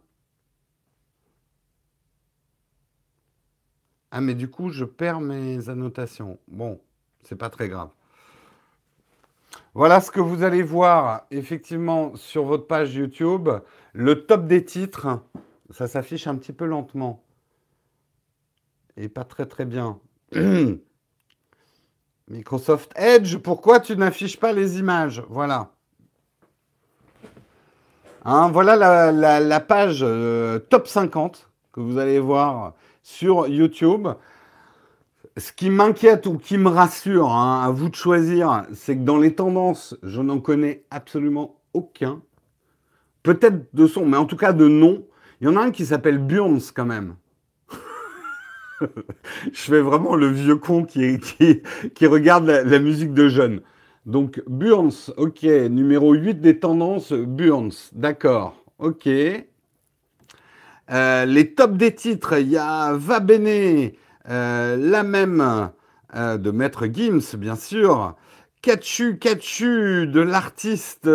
[4.11, 6.39] Ah, mais du coup, je perds mes annotations.
[6.49, 6.81] Bon,
[7.25, 7.91] c'est pas très grave.
[9.75, 13.49] Voilà ce que vous allez voir effectivement sur votre page YouTube.
[13.93, 15.21] Le top des titres,
[15.71, 17.23] ça s'affiche un petit peu lentement.
[18.97, 19.99] Et pas très très bien.
[22.29, 25.23] Microsoft Edge, pourquoi tu n'affiches pas les images?
[25.29, 25.71] Voilà.
[28.25, 32.75] Hein, voilà la, page euh, top 50 que vous allez voir
[33.09, 34.07] sur YouTube.
[35.39, 39.17] Ce qui m'inquiète ou qui me rassure, hein, à vous de choisir, c'est que dans
[39.17, 42.21] les tendances, je n'en connais absolument aucun.
[43.23, 45.05] Peut-être de son, mais en tout cas de nom.
[45.41, 47.17] Il y en a un qui s'appelle Burns quand même.
[48.81, 51.19] je fais vraiment le vieux con qui,
[52.03, 53.63] regarde la, musique de jeunes.
[54.05, 59.09] Donc Burns, ok, numéro 8 des tendances, Burns, d'accord, ok.
[60.91, 63.91] Euh, les tops des titres, il y a Va Bene,
[64.31, 65.71] euh, la même
[66.17, 68.15] euh, de Maître Gims, bien sûr.
[68.63, 71.09] Kachu Kachu de l'artiste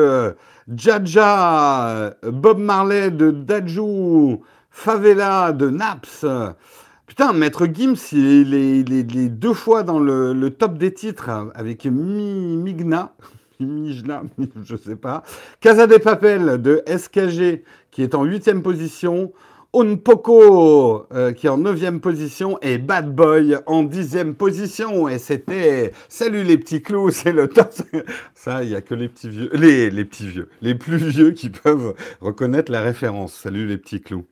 [0.73, 6.25] Jaja, Bob Marley de Daju, Favela de Naps.
[7.05, 13.13] Putain, Maître Gims, il est, deux fois dans le, top des titres avec Mi, Migna.
[13.59, 14.23] Mijna,
[14.63, 15.23] je sais pas.
[15.59, 19.31] Casa de Papel de SKG qui est en huitième position.
[19.75, 25.09] Unpoko euh, qui est en 9 position et Bad Boy en 10 position.
[25.09, 27.73] Et c'était Salut les petits clous, c'est le top.
[28.35, 31.31] Ça, il n'y a que les petits vieux, les, les petits vieux, les plus vieux
[31.31, 33.33] qui peuvent reconnaître la référence.
[33.33, 34.25] Salut les petits clous.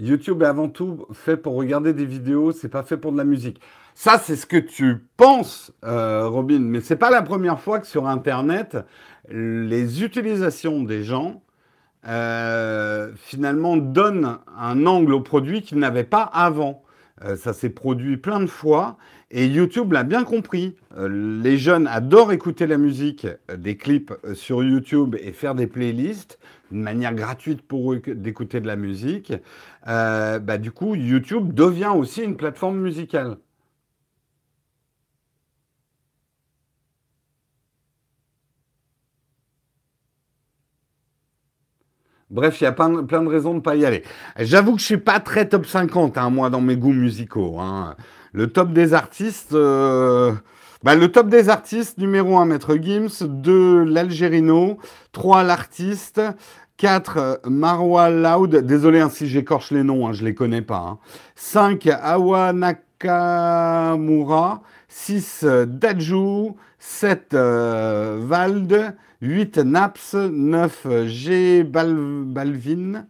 [0.00, 3.24] YouTube est avant tout fait pour regarder des vidéos, c'est pas fait pour de la
[3.24, 3.60] musique.
[3.94, 7.86] Ça, c'est ce que tu penses, euh, Robin, mais c'est pas la première fois que
[7.86, 8.76] sur Internet,
[9.28, 11.42] les utilisations des gens
[12.06, 16.84] euh, finalement donnent un angle au produit qu'ils n'avaient pas avant.
[17.24, 18.96] Euh, ça s'est produit plein de fois
[19.30, 20.76] et YouTube l'a bien compris.
[20.96, 23.26] Euh, les jeunes adorent écouter la musique,
[23.56, 26.38] des clips sur YouTube et faire des playlists,
[26.72, 29.32] une manière gratuite pour eux d'écouter de la musique.
[29.84, 33.36] bah, du coup, YouTube devient aussi une plateforme musicale.
[42.30, 44.02] Bref, il y a plein, de raisons de ne pas y aller.
[44.38, 47.58] J'avoue que je suis pas très top 50, hein, moi, dans mes goûts musicaux.
[47.58, 47.96] Hein.
[48.32, 49.54] Le top des artistes...
[49.54, 50.32] Euh,
[50.84, 54.78] bah, le top des artistes, numéro 1, Maître Gims, 2, l'Algérino,
[55.10, 56.22] 3, l'artiste,
[56.76, 60.98] 4, Marwa Loud, désolé hein, si j'écorche les noms, je ne les connais pas.
[61.34, 73.06] 5, Awa Nakamura, 6, Daju, 7, euh, Vald, 8 Naps, 9 G Balvin,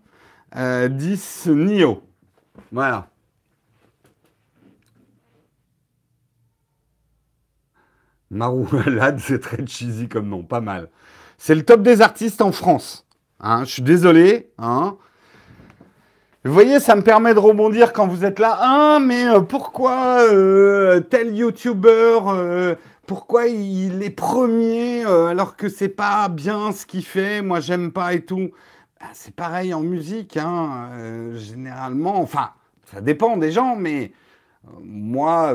[0.55, 2.03] 10 euh, Nio.
[2.73, 3.09] Voilà.
[8.31, 10.89] Maroualade, c'est très cheesy comme nom, pas mal.
[11.39, 13.07] C'est le top des artistes en France.
[13.41, 14.51] Hein, je suis désolé.
[14.59, 14.97] Hein.
[16.45, 18.57] Vous voyez, ça me permet de rebondir quand vous êtes là.
[18.61, 22.75] Ah, mais euh, pourquoi euh, tel YouTuber, euh,
[23.09, 28.13] pourquoi il est premier alors que c'est pas bien ce qu'il fait Moi, j'aime pas
[28.13, 28.51] et tout.
[29.01, 30.91] Bah, c'est pareil en musique, hein,
[31.35, 32.21] généralement.
[32.21, 32.51] Enfin,
[32.85, 34.13] ça dépend des gens, mais
[34.83, 35.55] moi,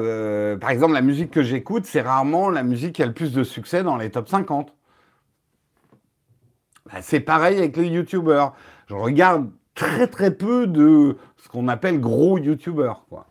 [0.60, 3.44] par exemple, la musique que j'écoute, c'est rarement la musique qui a le plus de
[3.44, 4.74] succès dans les top 50.
[6.88, 8.54] Bah, c'est pareil avec les YouTubers.
[8.88, 13.28] Je regarde très très peu de ce qu'on appelle gros youtubeurs, quoi.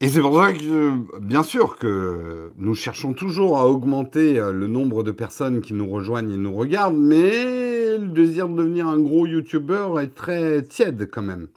[0.00, 4.66] Et c'est pour ça que, bien sûr, que nous cherchons toujours à augmenter euh, le
[4.66, 8.98] nombre de personnes qui nous rejoignent et nous regardent, mais le désir de devenir un
[8.98, 11.48] gros youtubeur est très tiède quand même.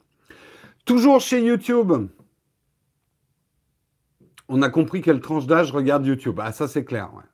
[0.86, 1.92] Toujours chez YouTube,
[4.48, 6.40] on a compris quelle tranche d'âge regarde YouTube.
[6.42, 7.29] Ah, ça c'est clair, ouais.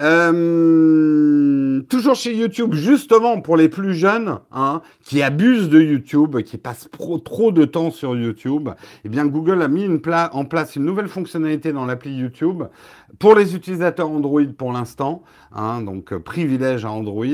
[0.00, 6.56] Euh, toujours chez YouTube, justement pour les plus jeunes, hein, qui abusent de YouTube, qui
[6.56, 6.88] passent
[7.24, 8.70] trop de temps sur YouTube,
[9.04, 9.88] eh Google a mis
[10.32, 12.64] en place une nouvelle fonctionnalité dans l'appli YouTube
[13.18, 15.22] pour les utilisateurs Android pour l'instant.
[15.52, 17.24] Hein, donc euh, privilège à Android.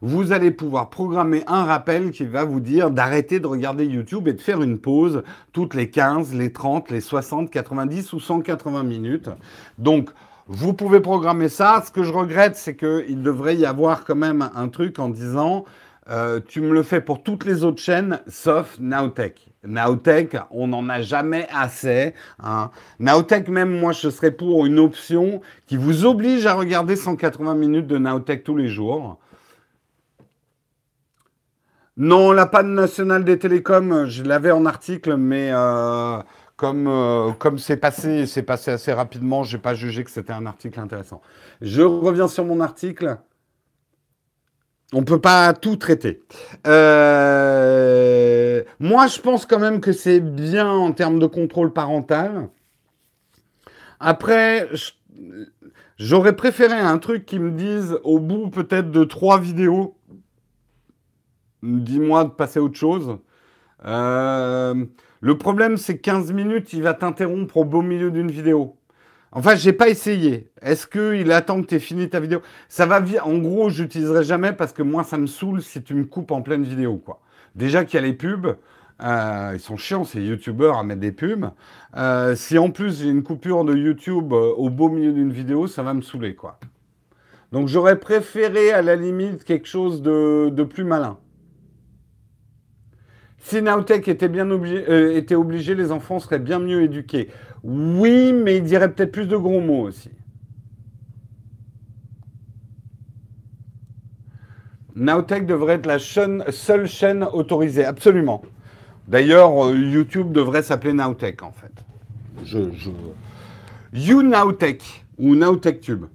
[0.00, 4.32] Vous allez pouvoir programmer un rappel qui va vous dire d'arrêter de regarder YouTube et
[4.32, 9.28] de faire une pause toutes les 15, les 30, les 60, 90 ou 180 minutes.
[9.78, 10.10] Donc
[10.46, 11.82] vous pouvez programmer ça.
[11.86, 15.64] Ce que je regrette, c'est qu'il devrait y avoir quand même un truc en disant
[16.10, 19.48] euh, tu me le fais pour toutes les autres chaînes sauf Nowtech.
[19.66, 22.12] Nowtech, on n'en a jamais assez.
[22.42, 22.70] Hein.
[23.00, 27.86] Nowtech, même moi, je serais pour une option qui vous oblige à regarder 180 minutes
[27.86, 29.18] de Nowtech tous les jours.
[31.96, 36.18] Non, la panne nationale des télécoms, je l'avais en article, mais euh,
[36.56, 40.46] comme euh, comme c'est passé, c'est passé assez rapidement, j'ai pas jugé que c'était un
[40.46, 41.20] article intéressant.
[41.60, 43.18] Je reviens sur mon article.
[44.92, 46.22] On ne peut pas tout traiter.
[46.68, 52.48] Euh, moi, je pense quand même que c'est bien en termes de contrôle parental.
[53.98, 54.68] Après,
[55.98, 59.96] j'aurais préféré un truc qui me dise au bout peut-être de trois vidéos,
[61.62, 63.18] dis-moi de passer à autre chose.
[63.86, 64.84] Euh,
[65.24, 68.76] le problème, c'est que 15 minutes, il va t'interrompre au beau milieu d'une vidéo.
[69.32, 70.50] Enfin, j'ai pas essayé.
[70.60, 72.42] Est-ce qu'il attend que tu aies fini ta vidéo?
[72.68, 76.04] Ça va En gros, j'utiliserai jamais parce que moi, ça me saoule si tu me
[76.04, 76.98] coupes en pleine vidéo.
[76.98, 77.22] quoi.
[77.54, 78.54] Déjà qu'il y a les pubs.
[79.02, 81.46] Euh, ils sont chiants, ces youtubeurs, à mettre des pubs.
[81.96, 85.68] Euh, si en plus j'ai une coupure de YouTube euh, au beau milieu d'une vidéo,
[85.68, 86.34] ça va me saouler.
[86.34, 86.58] quoi.
[87.50, 91.16] Donc j'aurais préféré à la limite quelque chose de plus malin.
[93.44, 97.28] Si Nowtech était bien obligé, euh, était obligé, les enfants seraient bien mieux éduqués.
[97.62, 100.08] Oui, mais ils diraient peut-être plus de gros mots aussi.
[104.96, 108.40] Nowtech devrait être la seule chaîne autorisée, absolument.
[109.08, 111.72] D'ailleurs, euh, YouTube devrait s'appeler Nowtech en fait.
[112.44, 112.88] Je, je...
[113.92, 114.22] You
[115.18, 116.06] ou Nowtech Tube.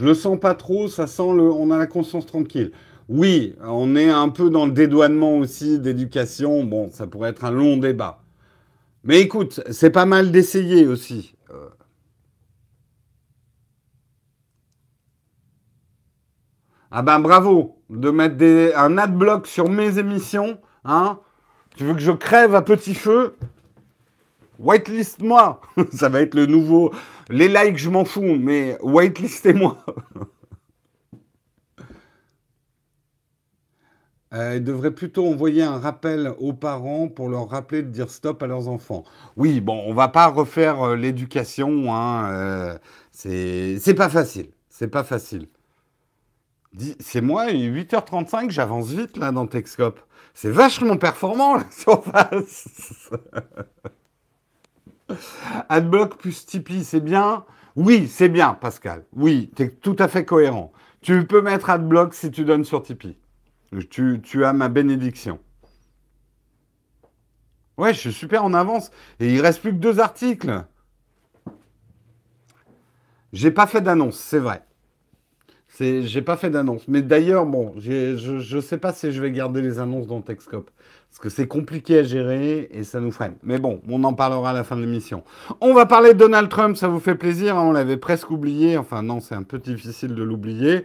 [0.00, 2.72] Je le sens pas trop, ça sent le, on a la conscience tranquille.
[3.10, 6.64] Oui, on est un peu dans le dédouanement aussi d'éducation.
[6.64, 8.22] Bon, ça pourrait être un long débat.
[9.04, 11.34] Mais écoute, c'est pas mal d'essayer aussi.
[11.50, 11.68] Euh.
[16.90, 20.58] Ah ben bravo de mettre des, un adblock sur mes émissions.
[20.86, 21.20] Hein
[21.76, 23.36] tu veux que je crève à petit feu?
[24.60, 25.60] Whitelist-moi
[25.92, 26.92] Ça va être le nouveau.
[27.30, 29.78] Les likes, je m'en fous, mais whitelistez-moi
[34.34, 38.42] euh, Ils devraient plutôt envoyer un rappel aux parents pour leur rappeler de dire stop
[38.42, 39.04] à leurs enfants.
[39.36, 41.94] Oui, bon, on va pas refaire euh, l'éducation.
[41.94, 42.78] Hein, euh,
[43.12, 44.50] c'est pas facile.
[44.68, 45.48] C'est pas facile.
[47.00, 50.00] C'est moi, 8h35, j'avance vite là dans Texcope.
[50.34, 53.10] C'est vachement performant la surface.
[55.68, 57.44] Adblock plus Tipeee, c'est bien
[57.76, 59.04] Oui, c'est bien, Pascal.
[59.12, 60.72] Oui, tu es tout à fait cohérent.
[61.00, 63.16] Tu peux mettre Adblock si tu donnes sur Tipeee.
[63.88, 65.38] Tu, as ma bénédiction.
[67.78, 68.90] Ouais, je suis super en avance.
[69.20, 70.64] Et il reste plus que deux articles.
[73.32, 74.64] J'ai pas fait d'annonce, c'est vrai.
[75.78, 76.86] J'ai pas fait d'annonce.
[76.88, 80.70] Mais d'ailleurs, bon, je ne sais pas si je vais garder les annonces dans Texcope.
[81.10, 83.34] Parce que c'est compliqué à gérer et ça nous freine.
[83.42, 85.24] Mais bon, on en parlera à la fin de l'émission.
[85.60, 88.78] On va parler de Donald Trump, ça vous fait plaisir, hein, on l'avait presque oublié.
[88.78, 90.84] Enfin non, c'est un peu difficile de l'oublier.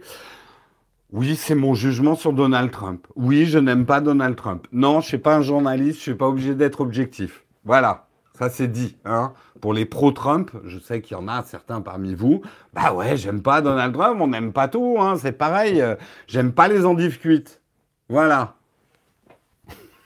[1.12, 3.06] Oui, c'est mon jugement sur Donald Trump.
[3.14, 4.66] Oui, je n'aime pas Donald Trump.
[4.72, 7.44] Non, je ne suis pas un journaliste, je ne suis pas obligé d'être objectif.
[7.64, 8.96] Voilà, ça c'est dit.
[9.04, 9.32] Hein.
[9.60, 12.42] Pour les pro-Trump, je sais qu'il y en a certains parmi vous.
[12.74, 15.80] Bah ouais, j'aime pas Donald Trump, on n'aime pas tout, hein, c'est pareil.
[15.80, 15.94] Euh,
[16.26, 17.62] j'aime pas les endives cuites.
[18.08, 18.56] Voilà.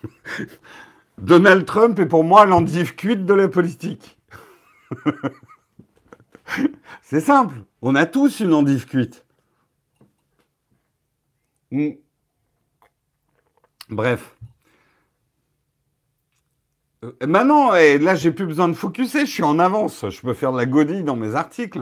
[1.19, 4.19] Donald Trump est pour moi l'endive cuite de la politique.
[7.03, 9.25] c'est simple, on a tous une endive cuite.
[11.71, 11.91] Hmm.
[13.89, 14.37] Bref.
[17.05, 20.09] Euh, maintenant, et là, j'ai plus besoin de focuser, je suis en avance.
[20.09, 21.81] Je peux faire de la godille dans mes articles.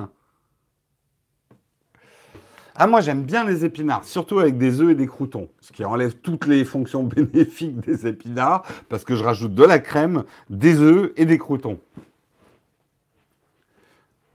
[2.81, 5.85] Ah, moi, j'aime bien les épinards, surtout avec des œufs et des croutons, ce qui
[5.85, 7.03] enlève toutes les fonctions
[7.33, 11.81] bénéfiques des épinards, parce que je rajoute de la crème, des œufs et des croutons.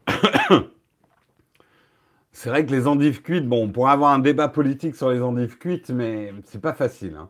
[2.33, 5.21] C'est vrai que les endives cuites, bon, on pourrait avoir un débat politique sur les
[5.21, 7.15] endives cuites, mais c'est pas facile.
[7.17, 7.29] Hein.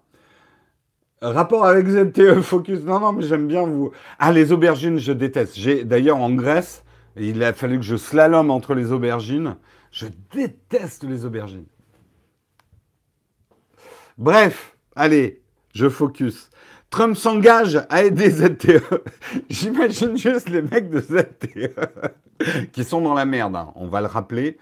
[1.22, 3.92] Rapport avec ZTE Focus, non, non, mais j'aime bien vous.
[4.18, 5.56] Ah, les aubergines, je déteste.
[5.56, 6.84] J'ai d'ailleurs en Grèce,
[7.16, 9.56] il a fallu que je slalom entre les aubergines.
[9.94, 11.68] Je déteste les aubergines.
[14.18, 15.44] Bref, allez,
[15.76, 16.50] je focus.
[16.90, 18.82] Trump s'engage à aider ZTE.
[19.50, 21.76] J'imagine juste les mecs de ZTE
[22.72, 24.58] qui sont dans la merde, hein, on va le rappeler,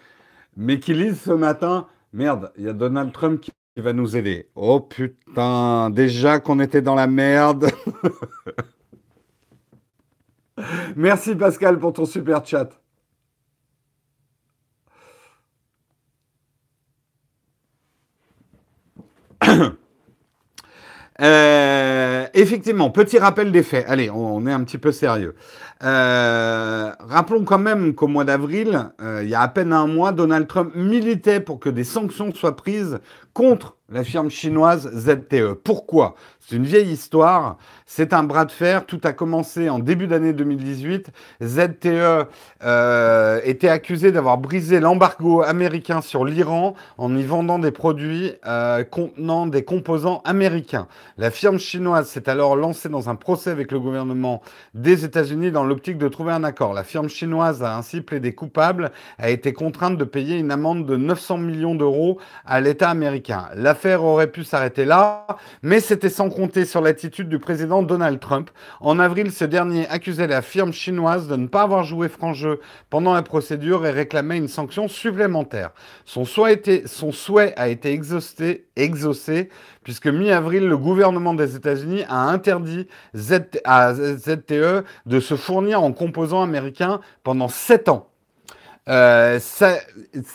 [0.58, 4.50] mais qui lisent ce matin, merde, il y a Donald Trump qui va nous aider.
[4.56, 7.72] Oh putain, déjà qu'on était dans la merde.
[10.98, 12.81] Merci Pascal pour ton super chat.
[21.22, 23.86] Euh, effectivement, petit rappel des faits.
[23.88, 25.36] Allez, on, est un petit peu sérieux.
[25.84, 30.14] Euh, rappelons quand même qu'au mois d'avril, euh, il y a à peine un mois,
[30.14, 33.00] Donald Trump militait pour que des sanctions soient prises
[33.34, 35.54] contre la firme chinoise ZTE.
[35.64, 36.16] Pourquoi?
[36.40, 37.58] C'est une vieille histoire.
[37.86, 38.86] C'est un bras de fer.
[38.86, 41.12] Tout a commencé en début d'année 2018.
[41.44, 42.26] ZTE
[42.64, 48.84] euh, était accusé d'avoir brisé l'embargo américain sur l'Iran en y vendant des produits euh,
[48.84, 50.88] contenant des composants américains.
[51.18, 54.42] La firme chinoise s'est alors lancée dans un procès avec le gouvernement
[54.74, 56.74] des États-Unis dans l'optique de trouver un accord.
[56.74, 60.96] La firme chinoise a ainsi plaidé coupable, a été contrainte de payer une amende de
[60.96, 63.21] 900 millions d'euros à l'État américain.
[63.56, 65.28] L'affaire aurait pu s'arrêter là,
[65.62, 68.50] mais c'était sans compter sur l'attitude du président Donald Trump.
[68.80, 72.60] En avril, ce dernier accusait la firme chinoise de ne pas avoir joué franc jeu
[72.90, 75.72] pendant la procédure et réclamait une sanction supplémentaire.
[76.06, 79.50] Son souhait, a été exaucé, exaucé
[79.84, 82.88] puisque mi-avril, le gouvernement des États-Unis a interdit
[83.66, 88.11] à ZTE de se fournir en composants américains pendant sept ans.
[88.90, 89.78] Euh, ça,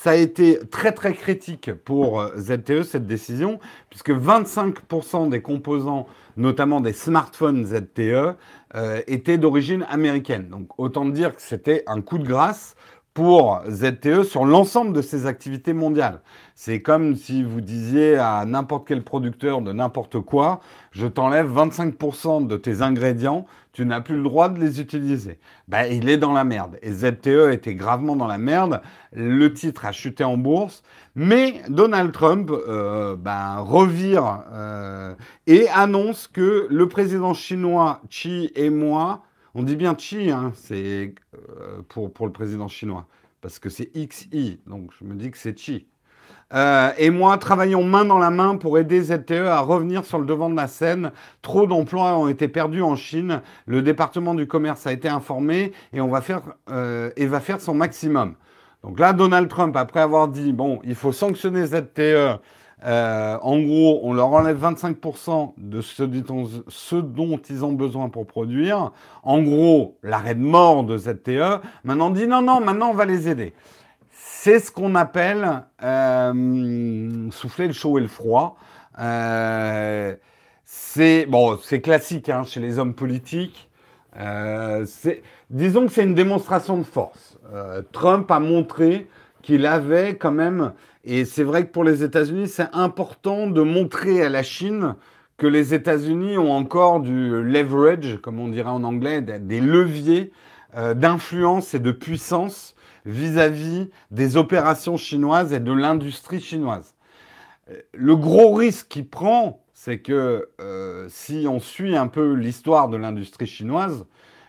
[0.05, 3.59] a été très très critique pour euh, ZTE cette décision,
[3.91, 8.37] puisque 25% des composants, notamment des smartphones ZTE,
[8.77, 10.49] euh, étaient d'origine américaine.
[10.49, 12.77] Donc autant dire que c'était un coup de grâce
[13.15, 16.21] pour ZTE sur l'ensemble de ses activités mondiales.
[16.55, 20.61] C'est comme si vous disiez à n'importe quel producteur de n'importe quoi,
[20.93, 23.47] je t'enlève 25% de tes ingrédients,
[23.77, 25.39] tu n'as plus le droit de les utiliser.
[25.69, 26.79] Ben, il est dans la merde.
[26.81, 28.81] Et ZTE était gravement dans la merde.
[29.13, 30.83] Le titre a chuté en bourse.
[31.15, 35.15] Mais Donald Trump euh, ben, revire euh,
[35.47, 39.25] et annonce que le président chinois Xi et moi,
[39.55, 43.07] on dit bien Xi, hein, c'est euh, pour, pour le président chinois,
[43.43, 45.87] parce que c'est XI, donc je me dis que c'est Xi.
[46.55, 50.27] Euh, et moi, travaillons main dans la main pour aider ZTE à revenir sur le
[50.27, 51.11] devant de la scène.
[51.43, 53.43] Trop d'emplois ont été perdus en Chine.
[53.67, 57.61] Le département du commerce a été informé et on va faire euh, et va faire
[57.61, 58.35] son maximum.
[58.85, 62.39] Donc là, Donald Trump, après avoir dit bon, il faut sanctionner ZTE.
[62.85, 66.05] Euh, en gros, on leur enlève 25% de ce,
[66.69, 68.93] ce, dont ils ont besoin pour produire.
[69.23, 71.63] En gros, l'arrêt de mort de ZTE.
[71.85, 73.55] Maintenant, dit non, non, maintenant on va les aider.
[74.47, 78.57] C'est ce qu'on appelle euh, souffler le chaud et le froid.
[78.97, 80.15] Euh,
[80.65, 83.69] c'est bon, c'est classique hein, chez les hommes politiques.
[84.17, 84.87] Euh,
[85.51, 87.37] disons que c'est une démonstration de force.
[87.91, 89.09] Trump a montré
[89.43, 94.23] qu'il avait quand même, et c'est vrai que pour les États-Unis, c'est important de montrer
[94.23, 94.95] à la Chine
[95.39, 100.31] que les États-Unis ont encore du leverage, comme on dirait en anglais, des leviers
[100.77, 102.75] d'influence et de puissance
[103.07, 106.95] vis-à-vis des opérations chinoises et de l'industrie chinoise.
[107.95, 112.97] Le gros risque qu'il prend, c'est que euh, si on suit un peu l'histoire de
[112.97, 114.07] l'industrie chinoise,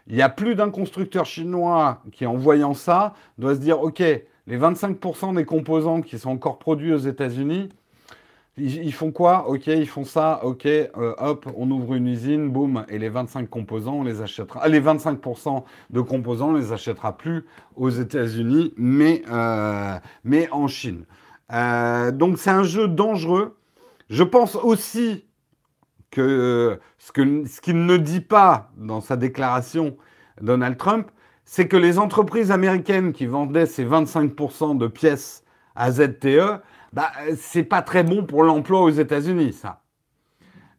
[0.08, 4.00] il y a plus d'un constructeur chinois qui, en voyant ça, doit se dire, OK,
[4.00, 7.70] les 25% des composants qui sont encore produits aux États-Unis,
[8.60, 9.47] Ils, font quoi?
[9.49, 10.41] Ok, ils font ça.
[10.43, 10.88] Ok, euh,
[11.20, 14.62] hop, on ouvre une usine, boum, et les 25 composants, on les achètera.
[14.64, 17.45] Ah, les 25% de composants, on les achètera plus
[17.76, 21.05] aux États-Unis, mais, euh, mais en Chine.
[21.53, 23.58] Euh, donc c'est un jeu dangereux.
[24.10, 25.26] Je pense aussi
[26.10, 29.97] que ce qu'il ce ne dit pas dans sa déclaration,
[30.41, 31.12] Donald Trump,
[31.45, 35.43] c'est que les entreprises américaines qui vendaient ces 25% de pièces
[35.76, 36.62] à ZTE,
[36.94, 39.82] bah, c'est pas très bon pour l'emploi aux États-Unis, ça.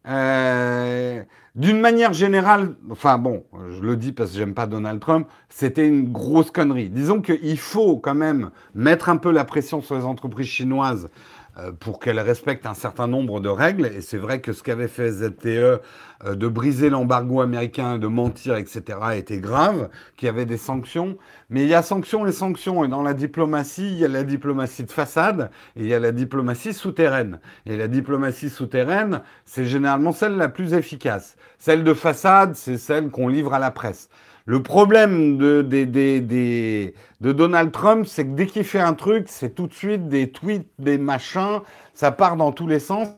[0.07, 1.23] Euh,
[1.55, 5.87] d'une manière générale, enfin bon, je le dis parce que j'aime pas Donald Trump, c'était
[5.87, 6.89] une grosse connerie.
[6.89, 11.11] Disons qu'il faut quand même mettre un peu la pression sur les entreprises chinoises
[11.59, 13.87] euh, pour qu'elle respecte un certain nombre de règles.
[13.87, 15.79] Et c'est vrai que ce qu'avait fait ZTE, euh,
[16.25, 21.17] de briser l'embargo américain, de mentir, etc., était grave, qu'il y avait des sanctions.
[21.51, 22.85] Mais il y a sanctions et sanctions.
[22.85, 26.01] Et dans la diplomatie, il y a la diplomatie de façade et il y a
[26.01, 27.41] la diplomatie souterraine.
[27.67, 31.37] Et la diplomatie souterraine, c'est généralement celle la plus efficace.
[31.59, 34.09] Celle de façade, c'est celle qu'on livre à la presse.
[34.45, 39.67] Le problème de, de Donald Trump, c'est que dès qu'il fait un truc, c'est tout
[39.67, 41.61] de suite des tweets, des machins,
[41.93, 43.09] ça part dans tous les sens.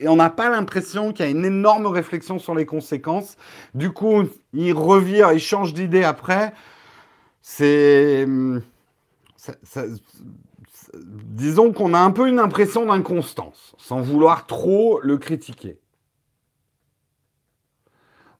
[0.00, 3.36] Et on n'a pas l'impression qu'il y a une énorme réflexion sur les conséquences.
[3.74, 6.52] Du coup, il revient, il change d'idée après.
[7.42, 8.26] C'est.
[10.96, 15.78] disons qu'on a un peu une impression d'inconstance, sans vouloir trop le critiquer.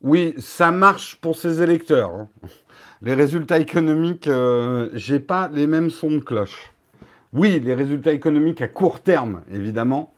[0.00, 2.11] Oui, ça marche pour ses électeurs.
[2.11, 2.28] Hein.
[3.02, 6.72] Les résultats économiques, euh, j'ai pas les mêmes sons de cloche.
[7.34, 10.14] Oui, les résultats économiques à court terme, évidemment.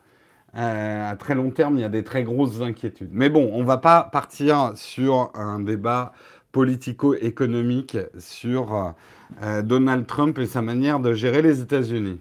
[0.56, 3.10] Euh, à très long terme, il y a des très grosses inquiétudes.
[3.12, 6.12] Mais bon, on ne va pas partir sur un débat
[6.52, 8.94] politico-économique sur
[9.42, 12.20] euh, Donald Trump et sa manière de gérer les États-Unis.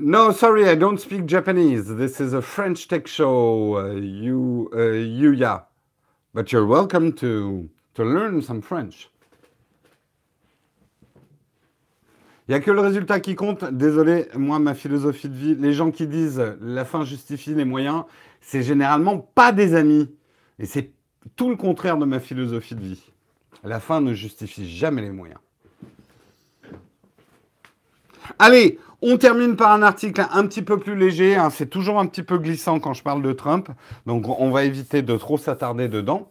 [0.00, 1.94] No, sorry, I don't speak Japanese.
[1.94, 5.66] This is a French tech show, uh, you, uh, Yuya.
[6.32, 9.10] But you're welcome to, to learn some French.
[12.48, 13.64] Il n'y a que le résultat qui compte.
[13.64, 18.04] Désolé, moi, ma philosophie de vie, les gens qui disent la fin justifie les moyens,
[18.40, 20.10] c'est généralement pas des amis.
[20.58, 20.90] Et c'est
[21.36, 23.12] tout le contraire de ma philosophie de vie.
[23.64, 25.38] La fin ne justifie jamais les moyens.
[28.38, 31.36] Allez, on termine par un article un petit peu plus léger.
[31.36, 31.50] Hein.
[31.50, 33.68] c'est toujours un petit peu glissant quand je parle de Trump.
[34.06, 36.28] Donc on va éviter de trop s'attarder dedans.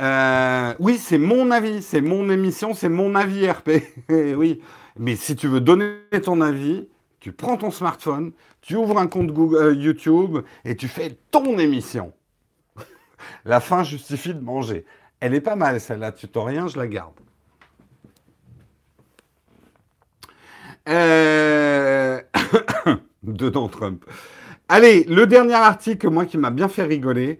[0.00, 3.70] Euh, oui, c'est mon avis, c'est mon émission, c'est mon avis RP.
[4.10, 4.60] oui,
[4.98, 6.88] mais si tu veux donner ton avis,
[7.20, 11.58] tu prends ton smartphone, tu ouvres un compte Google, euh, YouTube et tu fais ton
[11.58, 12.12] émission.
[13.44, 14.84] la fin justifie de manger.
[15.20, 17.14] Elle est pas mal celle-là, tu t'en rien, je la garde.
[20.88, 22.20] Euh...
[23.22, 24.04] Dedans Trump.
[24.68, 27.38] Allez, le dernier article, moi, qui m'a bien fait rigoler.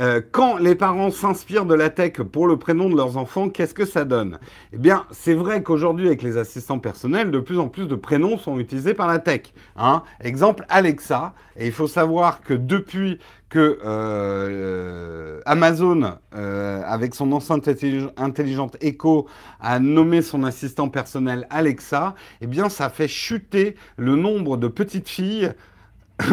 [0.00, 3.74] Euh, quand les parents s'inspirent de la tech pour le prénom de leurs enfants, qu'est-ce
[3.74, 4.38] que ça donne?
[4.72, 8.38] Eh bien, c'est vrai qu'aujourd'hui, avec les assistants personnels, de plus en plus de prénoms
[8.38, 9.52] sont utilisés par la tech.
[9.76, 10.02] Hein.
[10.22, 11.34] Exemple, Alexa.
[11.56, 13.18] Et il faut savoir que depuis
[13.50, 17.68] que euh, Amazon, euh, avec son enceinte
[18.16, 19.26] intelligente Echo,
[19.60, 25.08] a nommé son assistant personnel Alexa, eh bien, ça fait chuter le nombre de petites
[25.08, 25.52] filles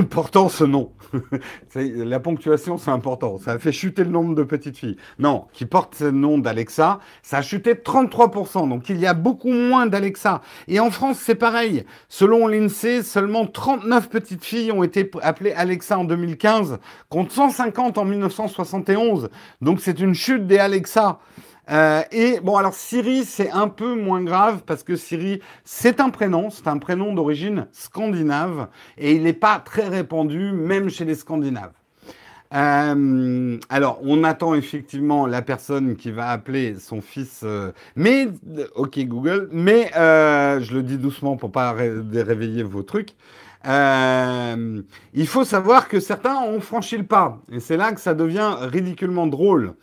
[0.09, 0.91] portant ce nom.
[1.75, 3.37] la ponctuation, c'est important.
[3.37, 4.97] Ça a fait chuter le nombre de petites filles.
[5.19, 8.69] Non, qui portent ce nom d'Alexa, ça a chuté de 33%.
[8.69, 10.41] Donc il y a beaucoup moins d'Alexa.
[10.67, 11.85] Et en France, c'est pareil.
[12.09, 16.79] Selon l'INSEE, seulement 39 petites filles ont été appelées Alexa en 2015,
[17.09, 19.29] contre 150 en 1971.
[19.61, 21.19] Donc c'est une chute des Alexa.
[21.69, 26.09] Euh, et bon, alors Siri, c'est un peu moins grave parce que Siri, c'est un
[26.09, 31.15] prénom, c'est un prénom d'origine scandinave et il n'est pas très répandu, même chez les
[31.15, 31.73] Scandinaves.
[32.53, 38.29] Euh, alors, on attend effectivement la personne qui va appeler son fils, euh, mais,
[38.75, 43.15] ok Google, mais je le dis doucement pour pas réveiller vos trucs.
[43.65, 48.55] il faut savoir que certains ont franchi le pas, et c'est là que ça devient
[48.61, 49.73] ridiculement drôle.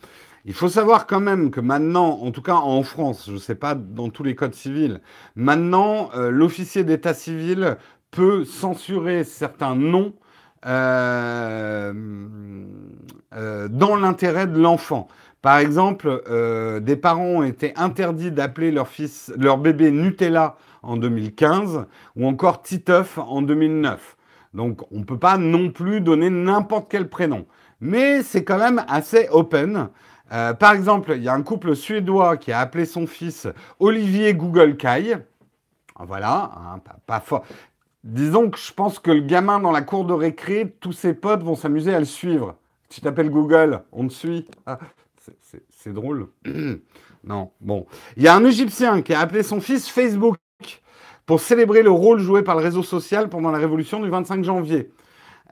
[0.47, 3.55] Il faut savoir quand même que maintenant, en tout cas en France, je ne sais
[3.55, 5.01] pas dans tous les codes civils,
[5.35, 7.77] maintenant euh, l'officier d'état civil
[8.11, 10.13] peut censurer certains noms
[10.67, 11.91] euh,
[13.33, 15.07] euh, dans l'intérêt de l'enfant.
[15.41, 16.23] Par exemple,
[16.81, 21.85] des parents ont été interdits d'appeler leur fils, leur bébé Nutella en 2015
[22.15, 24.17] ou encore Titeuf en 2009.
[24.55, 27.45] Donc on ne peut pas non plus donner n'importe quel prénom.
[27.79, 29.89] Mais c'est quand même assez open.
[30.31, 33.47] Euh, par exemple, il y a un couple suédois qui a appelé son fils
[33.79, 35.17] Olivier Google Kai.
[35.99, 37.45] Voilà, hein, pas, fort.
[38.03, 41.41] Disons que je pense que le gamin dans la cour de récré, tous ses potes
[41.41, 42.55] vont s'amuser à le suivre.
[42.89, 44.47] Tu t'appelles Google, on te suit.
[44.65, 44.79] Ah,
[45.71, 46.27] c'est drôle.
[47.23, 47.85] non, bon.
[48.17, 50.37] Il y a un Égyptien qui a appelé son fils Facebook
[51.25, 54.91] pour célébrer le rôle joué par le réseau social pendant la révolution du 25 janvier.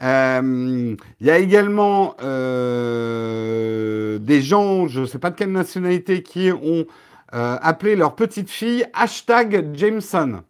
[0.02, 6.24] Euh, il y a également euh, des gens, je ne sais pas de quelle nationalité,
[6.24, 6.86] qui ont
[7.34, 10.44] euh, appelé leur petite fille hashtag Jameson.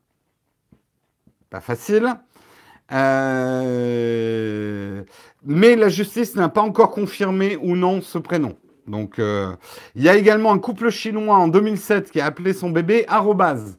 [1.50, 2.16] Pas facile.
[5.46, 8.58] mais la justice n'a pas encore confirmé ou non ce prénom.
[8.88, 13.06] Donc, il y a également un couple chinois en 2007 qui a appelé son bébé
[13.08, 13.78] arrobase.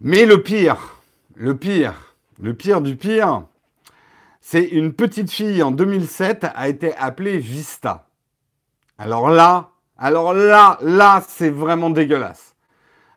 [0.00, 1.00] Mais le pire,
[1.36, 2.11] le pire,
[2.42, 3.46] le pire du pire,
[4.40, 8.08] c'est une petite fille en 2007 a été appelée Vista.
[8.98, 12.56] Alors là, alors là, là, c'est vraiment dégueulasse.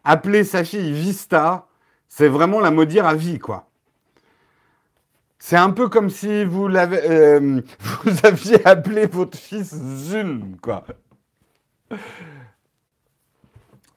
[0.03, 1.65] Appeler sa fille Vista,
[2.07, 3.67] c'est vraiment la maudire à vie, quoi.
[5.39, 7.61] C'est un peu comme si vous, euh,
[8.23, 10.85] aviez appelé votre fils Zun, quoi.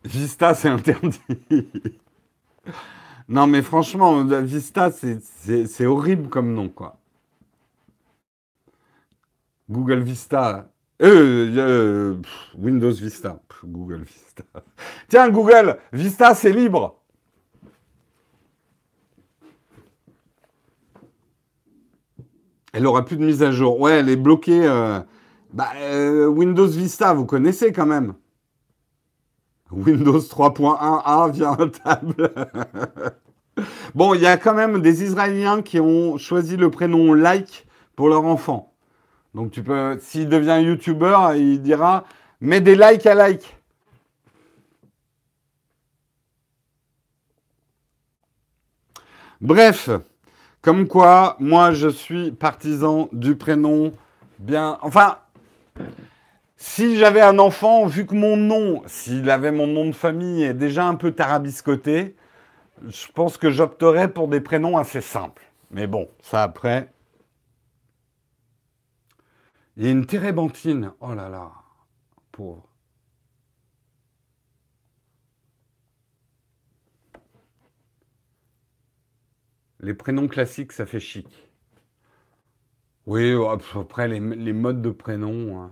[0.04, 1.20] Vista, c'est interdit.
[3.28, 6.98] Non, mais franchement, Vista, c'est horrible comme nom, quoi.
[9.68, 10.70] Google Vista.
[11.02, 12.16] Euh, euh
[12.56, 13.38] Windows Vista.
[13.64, 14.44] Google Vista.
[15.08, 17.02] Tiens, Google, Vista, c'est libre.
[22.72, 23.78] Elle aura plus de mise à jour.
[23.78, 24.66] Ouais, elle est bloquée.
[24.66, 25.00] Euh,
[25.52, 25.72] bah,
[26.28, 28.14] Windows Vista, vous connaissez quand même.
[29.70, 32.32] Windows 3.1a via un table.
[33.94, 37.66] bon, il y a quand même des Israéliens qui ont choisi le prénom Like
[37.96, 38.72] pour leur enfant.
[39.34, 42.04] Donc tu peux, s'il devient YouTuber, il dira
[42.40, 43.56] mets des likes à like.
[49.40, 49.90] Bref,
[50.62, 53.92] comme quoi, moi je suis partisan du prénom
[54.38, 54.78] bien.
[54.82, 55.18] Enfin,
[56.58, 60.54] si j'avais un enfant, vu que mon nom, s'il avait mon nom de famille, est
[60.54, 62.16] déjà un peu tarabiscoté,
[62.86, 65.44] je pense que j'opterais pour des prénoms assez simples.
[65.70, 66.92] Mais bon, ça après.
[69.76, 70.92] Il y a une térébenthine.
[71.00, 71.52] Oh là là,
[72.32, 72.68] pauvre.
[79.80, 81.48] Les prénoms classiques, ça fait chic.
[83.06, 83.32] Oui,
[83.74, 85.62] après les, modes de prénoms.
[85.62, 85.70] Hein.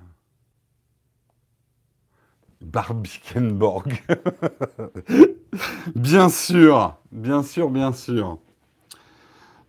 [2.61, 4.03] Barbie Kenborg.
[5.95, 8.39] bien sûr, bien sûr, bien sûr.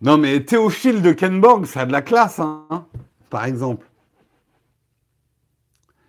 [0.00, 2.86] Non, mais Théophile de Kenborg, ça a de la classe, hein,
[3.30, 3.86] par exemple.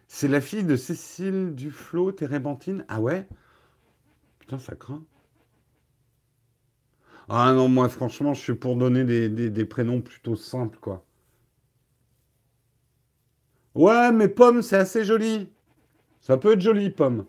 [0.07, 2.83] C'est la fille de Cécile Duflo, Térébenthine.
[2.89, 3.27] Ah ouais?
[4.39, 5.03] Putain, ça craint.
[7.29, 11.05] Ah non, moi, franchement, je suis pour donner des prénoms plutôt simples, quoi.
[13.73, 15.49] Ouais, mais Pomme, c'est assez joli.
[16.29, 17.25] Ça peut être joli, pomme.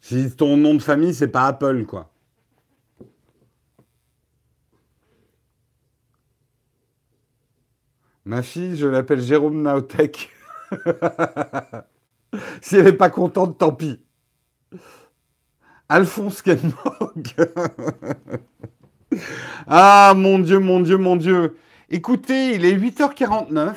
[0.00, 2.10] Si ton nom de famille, c'est pas Apple, quoi.
[8.24, 10.30] Ma fille, je l'appelle Jérôme Naotech.
[12.62, 14.00] si elle n'est pas contente, tant pis.
[15.90, 17.34] Alphonse Kenmog.
[19.66, 21.58] ah, mon Dieu, mon Dieu, mon Dieu.
[21.90, 23.74] Écoutez, il est 8h49.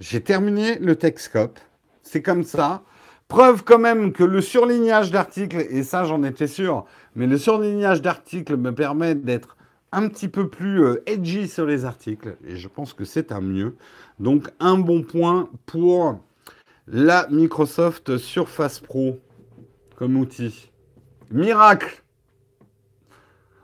[0.00, 1.60] J'ai terminé le Texcope
[2.10, 2.82] c'est comme ça.
[3.28, 6.84] Preuve quand même que le surlignage d'articles, et ça j'en étais sûr,
[7.14, 9.56] mais le surlignage d'articles me permet d'être
[9.92, 13.40] un petit peu plus euh, edgy sur les articles, et je pense que c'est un
[13.40, 13.76] mieux.
[14.18, 16.18] Donc un bon point pour
[16.88, 19.20] la Microsoft Surface Pro
[19.94, 20.72] comme outil.
[21.30, 22.02] Miracle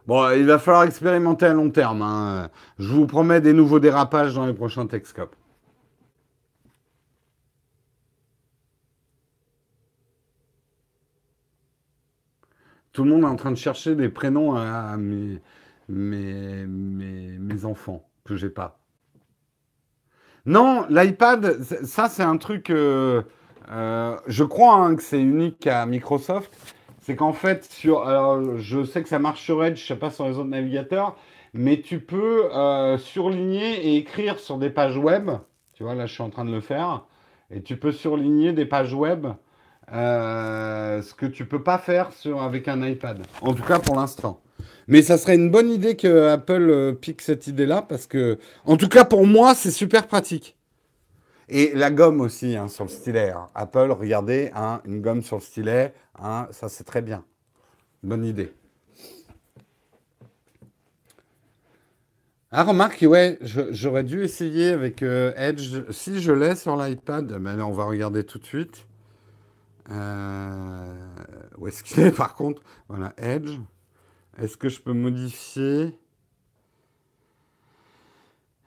[0.07, 2.03] Bon, il va falloir expérimenter à long terme.
[2.03, 2.49] Hein.
[2.78, 5.34] Je vous promets des nouveaux dérapages dans les prochains Texcopes.
[12.97, 15.38] Tout le monde est en train de chercher des prénoms à, mes,
[17.64, 18.78] enfants que j'ai pas.
[20.47, 23.20] Non, l'iPad, ça c'est un truc, euh,
[23.70, 26.57] euh, je crois hein, que c'est unique à Microsoft.
[27.03, 30.11] C'est qu'en fait, sur, alors, je sais que ça marche sur Edge, je sais pas
[30.11, 31.18] sur les autres navigateurs,
[31.53, 35.32] mais tu peux euh, surligner et écrire sur des pages web.
[35.74, 37.05] Tu vois, là je suis en train de le faire.
[37.51, 39.26] Et tu peux surligner des pages web
[39.93, 43.24] euh, ce que tu peux pas faire sur, avec un iPad.
[43.41, 44.41] En tout cas pour l'instant.
[44.89, 48.76] Mais ça serait une bonne idée que Apple euh, pique cette idée-là parce que, en
[48.76, 50.57] tout cas pour moi, c'est super pratique.
[51.49, 53.30] Et la gomme aussi hein, sur le stylet.
[53.30, 53.49] Hein.
[53.55, 57.24] Apple, regardez, hein, une gomme sur le stylet, ça c'est très bien.
[58.03, 58.53] Bonne idée.
[62.53, 65.82] Ah, remarque, ouais, j'aurais dû essayer avec euh, Edge.
[65.91, 68.86] Si je l'ai sur l'iPad, ben on va regarder tout de suite.
[69.91, 70.95] Euh,
[71.59, 72.62] Où est-ce qu'il est, par contre?
[72.89, 73.59] Voilà, Edge.
[74.39, 75.99] Est-ce que je peux modifier?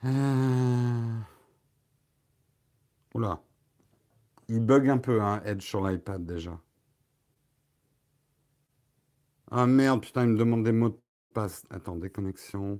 [0.04, 1.20] Euh,
[3.14, 3.40] Oula,
[4.50, 6.60] il bug un peu, hein, Edge sur l'iPad déjà.
[9.52, 11.00] Ah merde, putain, il me demande des mots de
[11.34, 11.64] passe.
[11.70, 12.80] Attends, déconnexion.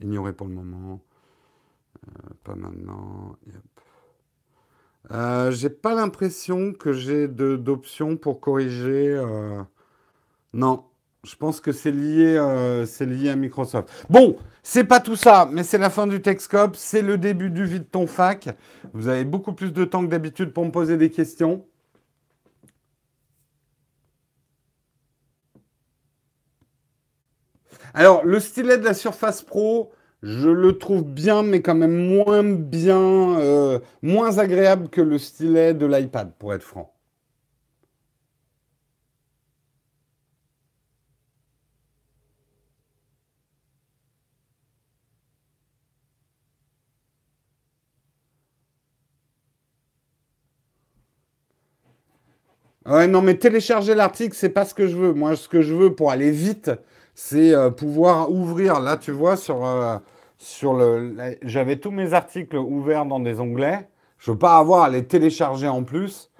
[0.00, 1.02] Ignorer pour le moment.
[2.08, 3.36] Euh, Pas maintenant.
[3.46, 3.85] Yep.
[5.12, 9.08] Euh, j'ai pas l'impression que j'ai d'options pour corriger.
[9.14, 9.62] euh,
[10.54, 10.84] Non,
[11.24, 13.88] je pense que c'est lié, euh, c'est lié à Microsoft.
[14.10, 16.76] Bon, c'est pas tout ça, mais c'est la fin du Texcope.
[16.76, 18.48] C'est le début du vide ton fac.
[18.94, 21.66] Vous avez beaucoup plus de temps que d'habitude pour me poser des questions.
[27.94, 29.92] Alors, le stylet de la Surface Pro,
[30.26, 35.72] je le trouve bien, mais quand même moins bien, euh, moins agréable que le stylet
[35.74, 36.92] de l'iPad, pour être franc.
[52.86, 55.12] Ouais, non, mais télécharger l'article, c'est pas ce que je veux.
[55.12, 56.70] Moi, ce que je veux pour aller vite,
[57.14, 58.78] c'est euh, pouvoir ouvrir.
[58.80, 59.96] Là, tu vois, sur, euh,
[60.38, 63.88] sur le, j'avais tous mes articles ouverts dans des onglets.
[64.18, 66.30] Je veux pas avoir à les télécharger en plus.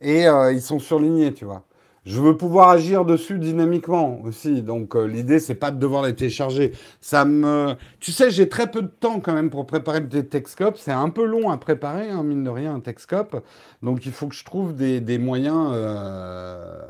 [0.00, 1.62] Et euh, ils sont surlignés, tu vois.
[2.04, 4.62] Je veux pouvoir agir dessus dynamiquement aussi.
[4.62, 6.72] Donc euh, l'idée, c'est pas de devoir les télécharger.
[7.00, 7.76] Ça me...
[8.00, 10.78] Tu sais, j'ai très peu de temps quand même pour préparer des Texcopes.
[10.78, 13.44] C'est un peu long à préparer, hein, mine de rien, un Texcope.
[13.82, 16.80] Donc il faut que je trouve des, des moyens euh,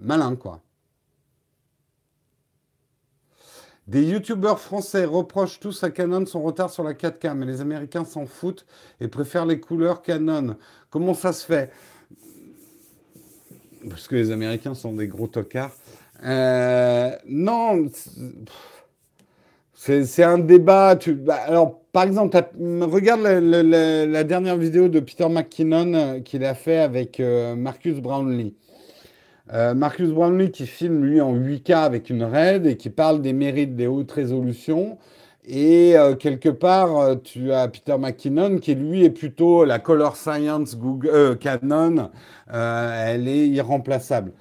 [0.00, 0.60] malins, quoi.
[3.90, 8.04] Des youtubeurs français reprochent tous à Canon son retard sur la 4K, mais les Américains
[8.04, 8.64] s'en foutent
[9.00, 10.54] et préfèrent les couleurs Canon.
[10.90, 11.72] Comment ça se fait?
[13.88, 15.74] Parce que les Américains sont des gros tocards.
[16.22, 17.88] Euh, non,
[19.74, 20.94] c'est un débat.
[20.94, 26.78] Bah, alors, par exemple, regarde la dernière vidéo de Peter McKinnon euh, qu'il a fait
[26.78, 28.54] avec euh, Marcus Brownlee.
[29.52, 33.32] Euh, Marcus Brownlee qui filme lui en 8K avec une RED et qui parle des
[33.32, 34.98] mérites des hautes résolutions.
[35.44, 40.16] Et euh, quelque part, euh, tu as Peter McKinnon qui lui est plutôt la color
[40.16, 40.76] science
[41.40, 42.10] Canon.
[42.52, 44.32] Elle est irremplaçable.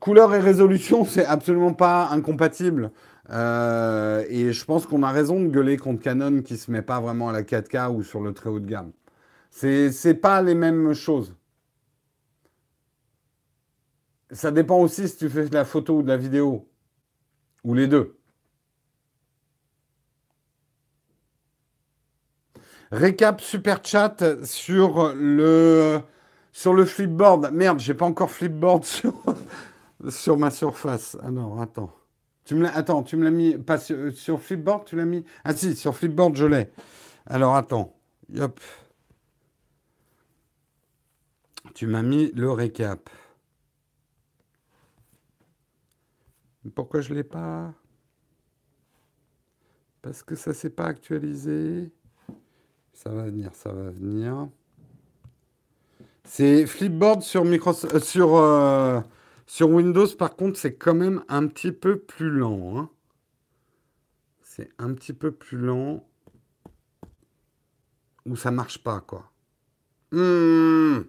[0.00, 2.90] Couleur et résolution, c'est absolument pas incompatible.
[3.30, 7.30] Et je pense qu'on a raison de gueuler contre Canon qui se met pas vraiment
[7.30, 8.92] à la 4K ou sur le très haut de gamme.
[9.50, 11.34] C'est pas les mêmes choses.
[14.32, 16.68] Ça dépend aussi si tu fais de la photo ou de la vidéo,
[17.64, 18.16] ou les deux.
[22.92, 26.00] Récap super chat sur le
[26.52, 27.50] sur le flipboard.
[27.52, 28.84] Merde, j'ai pas encore flipboard
[30.08, 31.16] sur ma surface.
[31.22, 31.92] Alors attends.
[32.44, 35.24] Tu me attends, tu me l'as mis pas sur, sur flipboard, tu l'as mis?
[35.44, 36.70] Ah si, sur flipboard, je l'ai.
[37.26, 37.96] Alors attends.
[38.38, 38.60] Hop,
[41.74, 43.08] tu m'as mis le récap.
[46.74, 47.74] Pourquoi je l'ai pas?
[50.02, 51.90] Parce que ça s'est pas actualisé.
[52.92, 54.48] Ça va venir, ça va venir.
[56.24, 59.00] C'est Flipboard sur Microsoft, euh, sur, euh,
[59.46, 62.78] sur Windows, par contre, c'est quand même un petit peu plus lent.
[62.78, 62.90] hein.
[64.42, 66.06] C'est un petit peu plus lent.
[68.26, 69.30] Ou ça marche pas, quoi.
[70.12, 71.00] Hmm,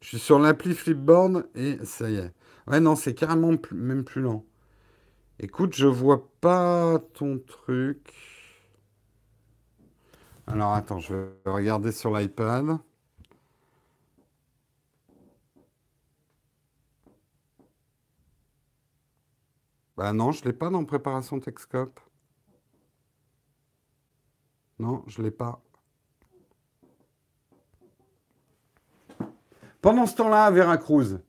[0.00, 2.32] Je suis sur l'appli Flipboard et ça y est.
[2.66, 4.44] Ouais, non, c'est carrément même plus lent.
[5.40, 8.12] Écoute, je vois pas ton truc.
[10.46, 12.78] Alors attends, je vais regarder sur l'iPad.
[19.96, 22.00] Bah non, je l'ai pas dans préparation Texcope.
[24.78, 25.60] Non, je l'ai pas.
[29.80, 31.20] Pendant ce temps-là, à Veracruz,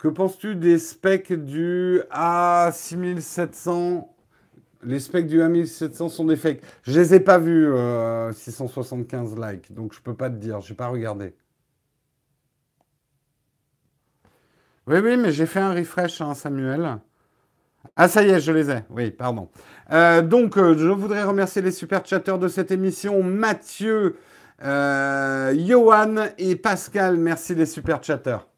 [0.00, 4.08] que penses-tu des specs du A6700?
[4.82, 6.62] Les specs du A1700 sont des fakes.
[6.84, 10.72] Je les ai pas vus, euh, 675 likes, donc je peux pas te dire, j'ai
[10.74, 11.34] pas regardé.
[14.86, 16.98] Oui, oui, mais j'ai fait un refresh, hein, Samuel.
[17.94, 18.84] Ah, ça y est, je les ai.
[18.88, 19.50] Oui, pardon.
[19.92, 23.22] Euh, donc, euh, je voudrais remercier les super chatteurs de cette émission.
[23.22, 24.16] Mathieu,
[24.64, 27.18] euh, Johan et Pascal.
[27.18, 28.49] Merci les super chatteurs.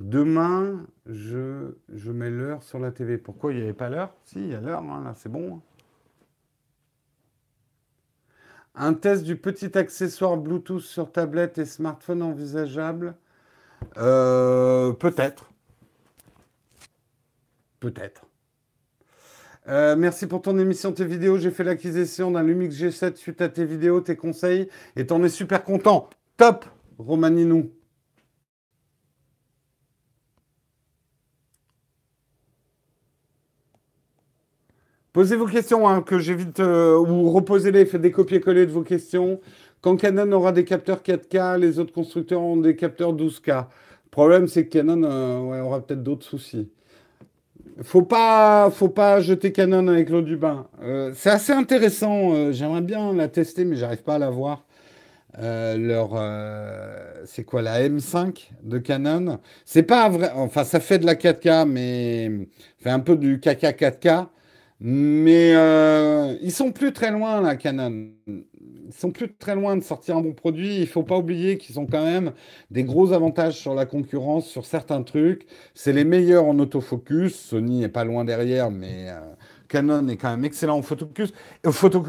[0.00, 1.74] Demain, je,
[2.10, 3.18] mets l'heure sur la TV.
[3.18, 4.14] Pourquoi il n'y avait pas l'heure?
[4.24, 5.56] Si, il y a l'heure, hein, là, c'est bon.
[5.56, 5.60] Hein.
[8.74, 13.14] Un test du petit accessoire Bluetooth sur tablette et smartphone envisageable?
[13.98, 15.50] Euh, Peut-être.
[17.78, 18.24] Peut-être.
[19.68, 21.36] Euh, merci pour ton émission, tes vidéos.
[21.36, 25.28] J'ai fait l'acquisition d'un Lumix G7 suite à tes vidéos, tes conseils, et t'en es
[25.28, 26.08] super content.
[26.38, 26.64] Top,
[26.98, 27.70] Romaninou.
[35.20, 39.38] Posez vos questions, hein, que j'évite, euh, ou reposez-les, faites des copier-coller de vos questions.
[39.82, 43.48] Quand Canon aura des capteurs 4K, les autres constructeurs ont des capteurs 12K.
[43.58, 46.70] Le problème, c'est que Canon euh, aura peut-être d'autres soucis.
[47.82, 50.68] Faut pas, faut pas jeter Canon avec l'eau du bain.
[50.82, 52.50] Euh, c'est assez intéressant.
[52.52, 54.64] J'aimerais bien la tester, mais j'arrive pas à la voir.
[55.38, 56.18] leur,
[57.26, 59.38] c'est quoi la M5 de Canon?
[59.66, 60.30] C'est pas vrai.
[60.34, 62.48] Enfin, ça fait de la 4K, mais
[62.78, 64.28] fait un peu du caca 4K.
[64.80, 68.08] Mais euh, ils sont plus très loin, là, Canon.
[68.26, 70.80] Ils sont plus très loin de sortir un bon produit.
[70.80, 72.32] Il faut pas oublier qu'ils ont quand même
[72.70, 75.46] des gros avantages sur la concurrence, sur certains trucs.
[75.74, 77.34] C'est les meilleurs en autofocus.
[77.34, 79.20] Sony est pas loin derrière, mais euh,
[79.68, 81.34] Canon est quand même excellent en photocus,
[81.66, 82.02] euh, photo,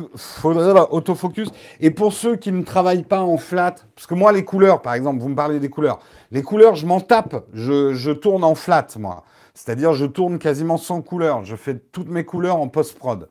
[0.92, 1.50] autofocus.
[1.82, 4.94] Et pour ceux qui ne travaillent pas en flat, parce que moi, les couleurs, par
[4.94, 6.00] exemple, vous me parlez des couleurs.
[6.32, 7.46] Les couleurs, je m'en tape.
[7.54, 9.26] Je, je tourne en flat, moi.
[9.54, 11.44] C'est-à-dire, je tourne quasiment sans couleurs.
[11.44, 13.30] Je fais toutes mes couleurs en post-prod.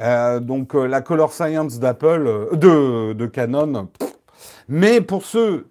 [0.00, 3.88] Euh, donc, euh, la Color Science d'Apple, euh, de, de, Canon.
[4.68, 5.66] Mais pour ceux,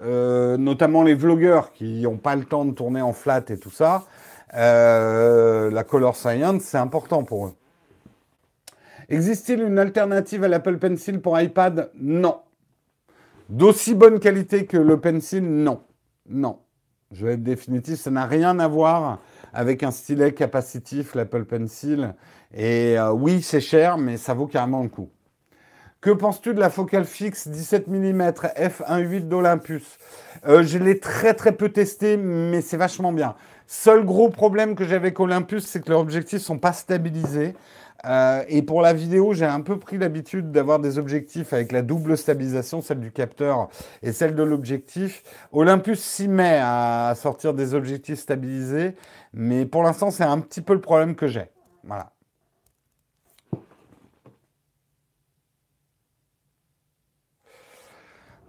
[0.58, 4.06] notamment les vlogueurs qui n'ont pas le temps de tourner en flat et tout ça,
[4.52, 7.54] la Color Science, c'est important pour eux.
[9.08, 11.92] Existe-t-il une alternative à l'Apple Pencil pour iPad?
[11.96, 12.40] Non.
[13.50, 15.44] D'aussi bonne qualité que le Pencil?
[15.44, 15.82] Non.
[16.28, 16.60] Non.
[17.12, 19.20] Je vais être définitif, ça n'a rien à voir
[19.54, 22.14] avec un stylet capacitif, l'Apple Pencil.
[22.54, 25.10] Et euh, oui, c'est cher, mais ça vaut carrément le coup.
[26.00, 29.98] Que penses-tu de la focale fixe 17 mm f1.8 d'Olympus
[30.46, 33.36] Je l'ai très très peu testé, mais c'est vachement bien.
[33.66, 37.56] Seul gros problème que j'ai avec Olympus, c'est que leurs objectifs sont pas stabilisés.
[38.06, 41.82] Euh, et pour la vidéo, j'ai un peu pris l'habitude d'avoir des objectifs avec la
[41.82, 43.70] double stabilisation, celle du capteur
[44.04, 45.24] et celle de l'objectif.
[45.52, 48.96] Olympus s'y met à sortir des objectifs stabilisés,
[49.34, 51.50] mais pour l'instant, c'est un petit peu le problème que j'ai.
[51.84, 52.12] Voilà.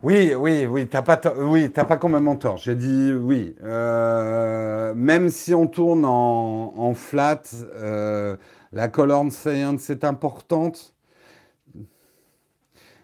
[0.04, 2.56] Oui, oui, oui, t'as pas, oui, t'as pas complètement tort.
[2.56, 3.56] J'ai dit oui.
[3.64, 7.42] Euh, même si on tourne en, flat,
[7.74, 8.36] euh,
[8.72, 10.94] la colonne science c'est importante.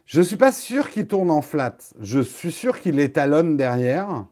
[0.07, 1.77] Je ne suis pas sûr qu'il tourne en flat.
[2.01, 4.27] Je suis sûr qu'il étalonne derrière.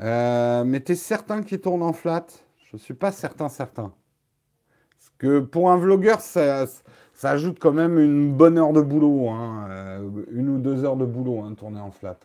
[0.00, 2.26] Euh, mais tu es certain qu'il tourne en flat?
[2.70, 3.92] Je ne suis pas certain, certain.
[4.90, 6.66] Parce que pour un vlogueur, ça,
[7.22, 9.28] ajoute quand même une bonne heure de boulot.
[9.28, 9.66] Hein.
[9.68, 12.18] Euh, une ou deux heures de boulot, hein, tourner en flat.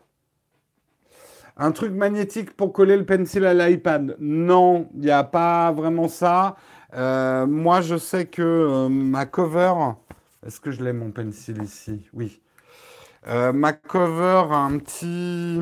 [1.57, 4.15] Un truc magnétique pour coller le pencil à l'iPad?
[4.19, 6.55] Non, il n'y a pas vraiment ça.
[6.93, 9.73] Euh, moi, je sais que euh, ma cover.
[10.45, 12.09] Est-ce que je l'ai mon pencil ici?
[12.13, 12.41] Oui.
[13.27, 15.61] Euh, ma cover a un petit,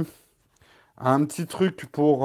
[0.97, 2.19] un petit truc pour,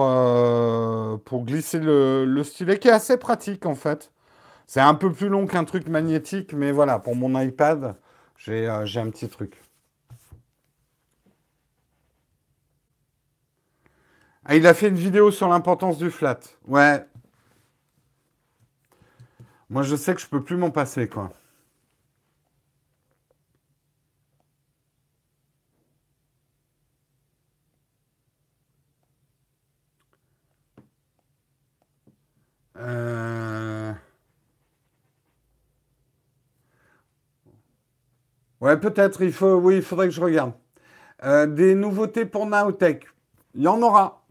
[1.24, 4.12] pour glisser le, le, stylet qui est assez pratique en fait.
[4.66, 7.96] C'est un peu plus long qu'un truc magnétique, mais voilà, pour mon iPad,
[8.38, 9.61] j'ai un petit truc.
[14.44, 16.38] Ah, il a fait une vidéo sur l'importance du flat.
[16.66, 17.05] Ouais,
[19.72, 21.32] moi, je sais que je peux plus m'en passer, quoi.
[32.76, 33.92] Euh.
[38.60, 39.22] Ouais, peut-être.
[39.22, 40.52] Il faut, oui, il faudrait que je regarde.
[41.24, 43.06] Euh, des nouveautés pour Naotech.
[43.54, 44.24] Il y en aura.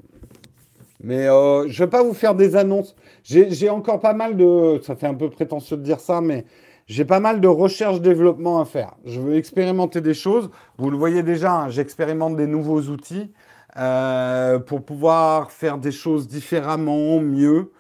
[1.03, 2.95] Mais euh, je ne vais pas vous faire des annonces.
[3.23, 4.79] J'ai encore pas mal de.
[4.83, 6.45] Ça fait un peu prétentieux de dire ça, mais
[6.87, 8.95] j'ai pas mal de recherche-développement à faire.
[9.05, 10.51] Je veux expérimenter des choses.
[10.77, 13.31] Vous le voyez déjà, hein, j'expérimente des nouveaux outils
[13.77, 17.71] euh, pour pouvoir faire des choses différemment, mieux.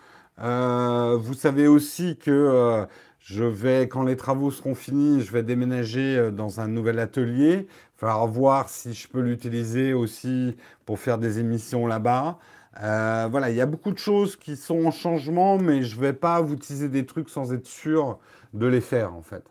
[0.41, 2.87] Euh, vous savez aussi que
[3.19, 7.67] je vais, quand les travaux seront finis, je vais déménager dans un nouvel atelier.
[7.67, 10.55] Il va falloir voir si je peux l'utiliser aussi
[10.85, 12.39] pour faire des émissions là-bas.
[12.81, 16.01] Euh, voilà, il y a beaucoup de choses qui sont en changement, mais je ne
[16.01, 18.19] vais pas vous utiliser des trucs sans être sûr
[18.53, 19.43] de les faire, en fait.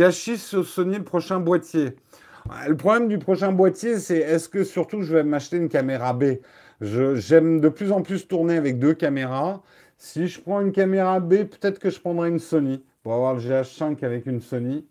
[0.00, 1.96] Acheté ce Sony le prochain boîtier.
[2.68, 6.40] Le problème du prochain boîtier, c'est est-ce que surtout je vais m'acheter une caméra B?
[6.80, 9.62] J'aime de plus en plus tourner avec deux caméras.
[9.96, 13.40] Si je prends une caméra B, peut-être que je prendrai une Sony pour avoir le
[13.40, 14.86] GH5 avec une Sony.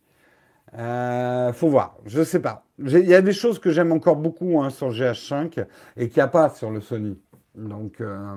[0.77, 2.65] Euh, faut voir, je sais pas.
[2.79, 5.65] Il y a des choses que j'aime encore beaucoup hein, sur le GH5
[5.97, 7.19] et qu'il n'y a pas sur le Sony.
[7.55, 8.35] Donc, euh,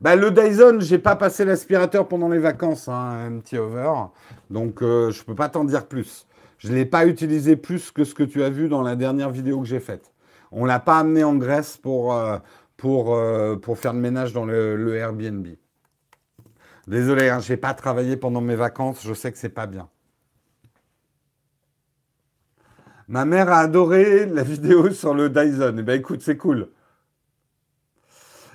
[0.00, 3.92] bah, le Dyson, j'ai pas passé l'aspirateur pendant les vacances, hein, un petit over.
[4.50, 6.26] Donc, euh, je peux pas t'en dire plus.
[6.58, 9.60] Je l'ai pas utilisé plus que ce que tu as vu dans la dernière vidéo
[9.60, 10.12] que j'ai faite.
[10.52, 12.38] On l'a pas amené en Grèce pour, euh,
[12.76, 13.18] pour,
[13.60, 15.48] pour faire le ménage dans le, Airbnb.
[16.86, 19.04] Désolé, hein, je n'ai pas travaillé pendant mes vacances.
[19.04, 19.88] Je sais que c'est pas bien.
[23.06, 25.76] Ma mère a adoré la vidéo sur le Dyson.
[25.78, 26.68] Eh ben écoute, c'est cool.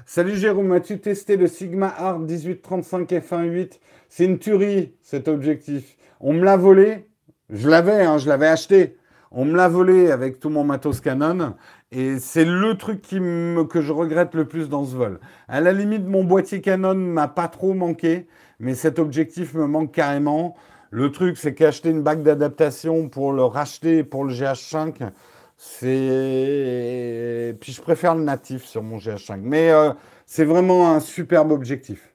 [0.07, 3.79] Salut Jérôme, as-tu testé le Sigma Art 1835 f1.8
[4.09, 5.97] C'est une tuerie cet objectif.
[6.19, 7.07] On me l'a volé,
[7.51, 8.97] je l'avais, hein, je l'avais acheté.
[9.31, 11.53] On me l'a volé avec tout mon matos Canon
[11.91, 15.19] et c'est le truc que je regrette le plus dans ce vol.
[15.47, 18.27] À la limite, mon boîtier Canon m'a pas trop manqué,
[18.59, 20.55] mais cet objectif me manque carrément.
[20.91, 25.11] Le truc, c'est qu'acheter une bague d'adaptation pour le racheter pour le GH5,
[25.57, 27.55] c'est.
[27.59, 29.39] Puis je préfère le natif sur mon GH5.
[29.41, 29.91] Mais euh,
[30.25, 32.13] c'est vraiment un superbe objectif.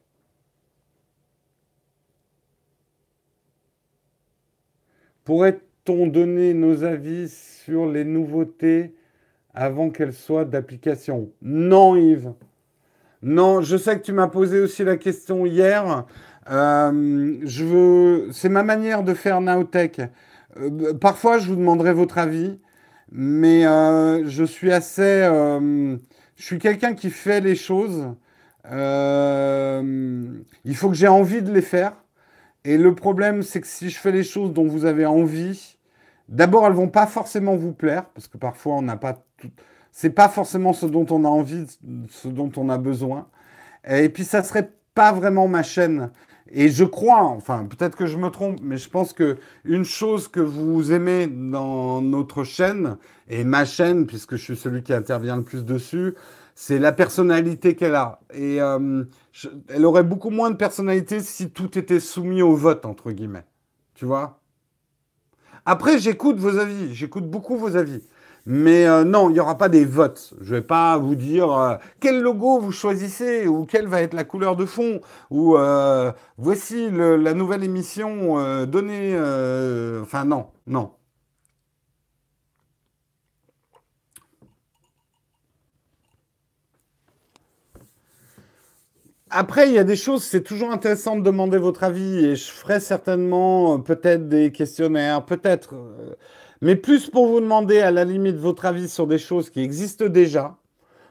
[5.24, 8.94] Pourrait-on donner nos avis sur les nouveautés
[9.54, 11.30] avant qu'elles soient d'application?
[11.40, 12.32] Non, Yves.
[13.22, 16.04] Non, je sais que tu m'as posé aussi la question hier.
[16.50, 20.00] Euh, c'est ma manière de faire Nowtech.
[20.58, 22.60] Euh, parfois, je vous demanderai votre avis,
[23.10, 25.22] mais euh, je suis assez,
[26.36, 28.08] je suis quelqu'un qui fait les choses.
[28.70, 28.76] il
[30.74, 31.92] faut que j'ai envie de les faire.
[32.64, 35.76] Et le problème, c'est que si je fais les choses dont vous avez envie,
[36.28, 39.22] d'abord, elles vont pas forcément vous plaire, parce que parfois, on n'a pas.
[39.92, 41.66] C'est pas forcément ce dont on a envie,
[42.10, 43.28] ce dont on a besoin.
[43.88, 46.10] Et puis, ça serait pas vraiment ma chaîne.
[46.50, 50.28] Et je crois, enfin peut-être que je me trompe, mais je pense que une chose
[50.28, 55.36] que vous aimez dans notre chaîne et ma chaîne, puisque je suis celui qui intervient
[55.36, 56.14] le plus dessus,
[56.54, 58.20] c'est la personnalité qu'elle a.
[58.32, 59.04] Et euh,
[59.68, 63.46] elle aurait beaucoup moins de personnalité si tout était soumis au vote entre guillemets.
[63.94, 64.40] Tu vois?
[65.66, 68.02] Après, j'écoute vos avis, j'écoute beaucoup vos avis.
[68.46, 70.34] Mais euh, non, il n'y aura pas des votes.
[70.40, 74.12] Je ne vais pas vous dire euh, quel logo vous choisissez ou quelle va être
[74.14, 79.14] la couleur de fond ou euh, voici la nouvelle émission donnée.
[80.02, 80.92] Enfin non, non.
[89.30, 92.50] Après, il y a des choses, c'est toujours intéressant de demander votre avis et je
[92.50, 95.74] ferai certainement peut-être des questionnaires, peut-être
[96.64, 100.06] mais plus pour vous demander à la limite votre avis sur des choses qui existent
[100.06, 100.56] déjà.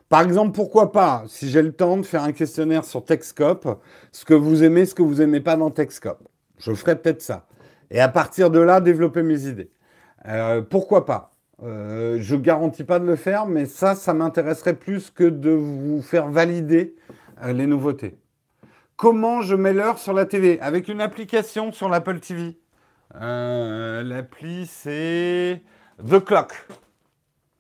[0.10, 3.80] Par exemple, pourquoi pas, si j'ai le temps, de faire un questionnaire sur Techscope,
[4.12, 6.28] ce que vous aimez, ce que vous n'aimez pas dans Techscope.
[6.58, 7.46] Je ferai peut-être ça.
[7.92, 9.70] Et à partir de là, développer mes idées.
[10.28, 11.30] Euh, pourquoi pas?
[11.62, 15.52] Euh, Je ne garantis pas de le faire, mais ça, ça m'intéresserait plus que de
[15.52, 16.96] vous faire valider
[17.44, 18.18] euh, les nouveautés.
[18.96, 22.58] Comment je mets l'heure sur la TV Avec une application sur l'Apple TV.
[23.16, 25.64] Euh, l'appli, c'est
[26.06, 26.68] The Clock.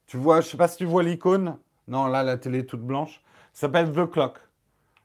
[0.07, 1.57] Tu vois, je sais pas si tu vois l'icône.
[1.87, 3.21] Non, là, la télé est toute blanche.
[3.53, 4.39] Ça s'appelle The Clock.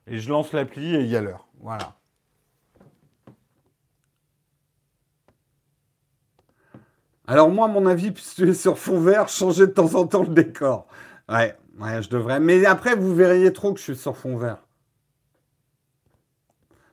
[0.07, 1.46] Et je lance l'appli et il y a l'heure.
[1.61, 1.94] Voilà.
[7.26, 10.22] Alors moi, mon avis, puisque tu es sur fond vert, changer de temps en temps
[10.22, 10.86] le décor.
[11.28, 12.40] Ouais, ouais, je devrais.
[12.40, 14.64] Mais après, vous verriez trop que je suis sur fond vert.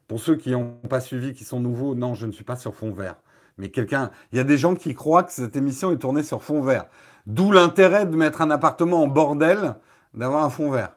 [0.08, 2.76] Pour ceux qui n'ont pas suivi, qui sont nouveaux, non, je ne suis pas sur
[2.76, 3.16] fond vert.
[3.58, 6.44] Mais quelqu'un, il y a des gens qui croient que cette émission est tournée sur
[6.44, 6.86] fond vert.
[7.26, 9.76] D'où l'intérêt de mettre un appartement en bordel,
[10.14, 10.96] d'avoir un fond vert.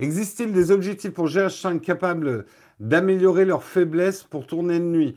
[0.00, 2.46] Existe-t-il des objectifs pour GH5 capables
[2.80, 5.16] d'améliorer leur faiblesse pour tourner de nuit?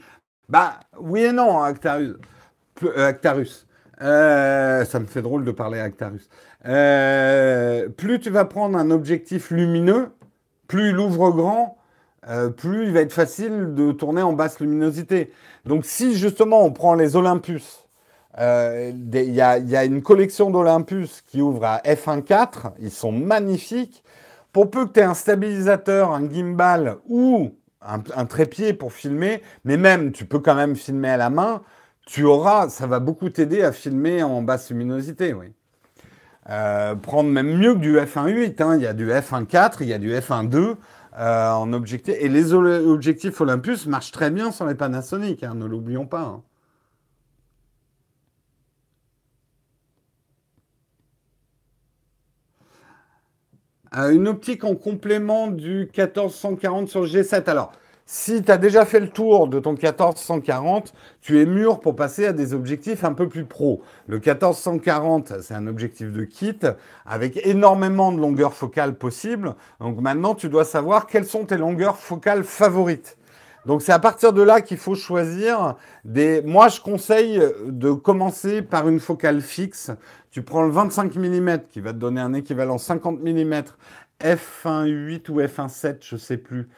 [0.49, 2.15] Bah oui et non, Actarus.
[2.83, 3.65] Euh, Actarus.
[4.01, 6.29] Euh, ça me fait drôle de parler à Actarus.
[6.65, 10.09] Euh, plus tu vas prendre un objectif lumineux,
[10.67, 11.76] plus il ouvre grand,
[12.29, 15.31] euh, plus il va être facile de tourner en basse luminosité.
[15.65, 17.87] Donc si justement on prend les Olympus,
[18.39, 24.03] euh, il y, a une collection d'Olympus qui ouvre à f1.4, ils sont magnifiques.
[24.53, 27.51] Pour peu que tu aies un stabilisateur, un gimbal ou
[27.81, 31.61] un, trépied pour filmer, mais même tu peux quand même filmer à la main,
[32.05, 35.53] tu auras, ça va beaucoup t'aider à filmer en basse luminosité, oui.
[36.49, 38.75] Euh, prendre même mieux que du f1.8, hein.
[38.77, 40.75] il y a du f1.4, il y a du f1.2.
[41.17, 42.15] Euh, en objectif.
[42.19, 46.21] Et les objectifs Olympus marchent très bien sans les Panasonic, hein, ne l'oublions pas.
[46.21, 46.43] Hein.
[53.95, 57.49] Euh, une optique en complément du 1440 sur G7.
[57.49, 57.71] Alors,
[58.09, 62.25] si tu as déjà fait le tour de ton 1440, tu es mûr pour passer
[62.25, 63.83] à des objectifs un peu plus pro.
[64.07, 66.57] Le 1440, c'est un objectif de kit
[67.05, 69.55] avec énormément de longueurs focales possibles.
[69.81, 73.17] Donc maintenant, tu dois savoir quelles sont tes longueurs focales favorites.
[73.65, 76.41] Donc c'est à partir de là qu'il faut choisir des...
[76.43, 79.91] Moi, je conseille de commencer par une focale fixe.
[80.31, 83.63] Tu prends le 25 mm qui va te donner un équivalent 50 mm
[84.21, 86.69] f1.8 ou f1.7, je sais plus.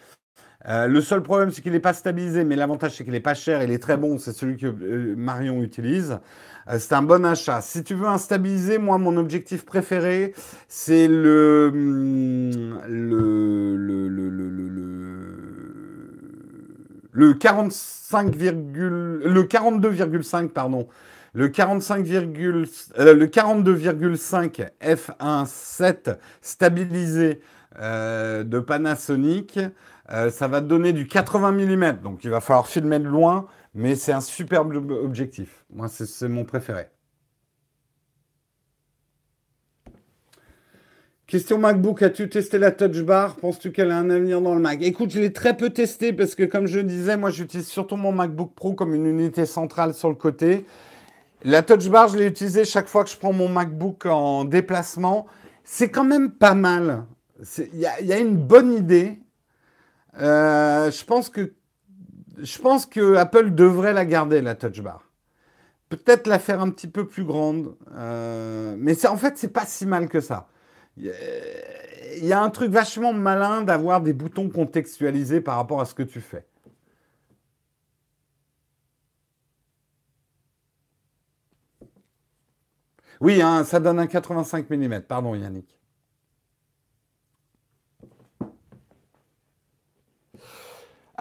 [0.68, 3.34] Euh, le seul problème, c'est qu'il n'est pas stabilisé, mais l'avantage, c'est qu'il n'est pas
[3.34, 6.20] cher, il est très bon, c'est celui que euh, Marion utilise.
[6.70, 7.62] Euh, c'est un bon achat.
[7.62, 10.34] Si tu veux un stabilisé, moi, mon objectif préféré,
[10.68, 14.30] c'est le, hum, le, le, le,
[17.12, 20.88] le, 45, le 42,5, pardon.
[21.34, 27.40] Le 45, le 42,5 f1.7 stabilisé
[27.80, 29.60] de Panasonic.
[30.12, 33.48] Euh, ça va te donner du 80 mm, donc il va falloir filmer de loin,
[33.76, 35.66] mais c'est un superbe objectif.
[35.72, 36.88] Moi, c'est mon préféré.
[41.28, 43.36] Question MacBook, as-tu testé la Touch Bar?
[43.36, 44.82] Penses-tu qu'elle a un avenir dans le Mac?
[44.82, 48.12] Écoute, je l'ai très peu testé parce que, comme je disais, moi j'utilise surtout mon
[48.12, 50.66] MacBook Pro comme une unité centrale sur le côté.
[51.44, 55.28] La Touch Bar, je l'ai utilisée chaque fois que je prends mon MacBook en déplacement.
[55.64, 57.06] C'est quand même pas mal.
[57.60, 59.20] Il y, y, a une bonne idée.
[60.20, 61.54] Euh, je pense que
[62.40, 65.04] je pense que Apple devrait la garder la Touch Bar.
[65.90, 69.86] Peut-être la faire un petit peu plus grande, euh, mais en fait c'est pas si
[69.86, 70.48] mal que ça.
[70.98, 75.94] Il y a un truc vachement malin d'avoir des boutons contextualisés par rapport à ce
[75.94, 76.46] que tu fais.
[83.22, 85.02] Oui, hein, ça donne un 85 mm.
[85.02, 85.79] Pardon Yannick.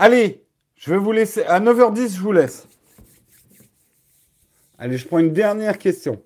[0.00, 0.44] Allez,
[0.76, 1.42] je vais vous laisser.
[1.42, 2.68] À 9h10, je vous laisse.
[4.78, 6.22] Allez, je prends une dernière question.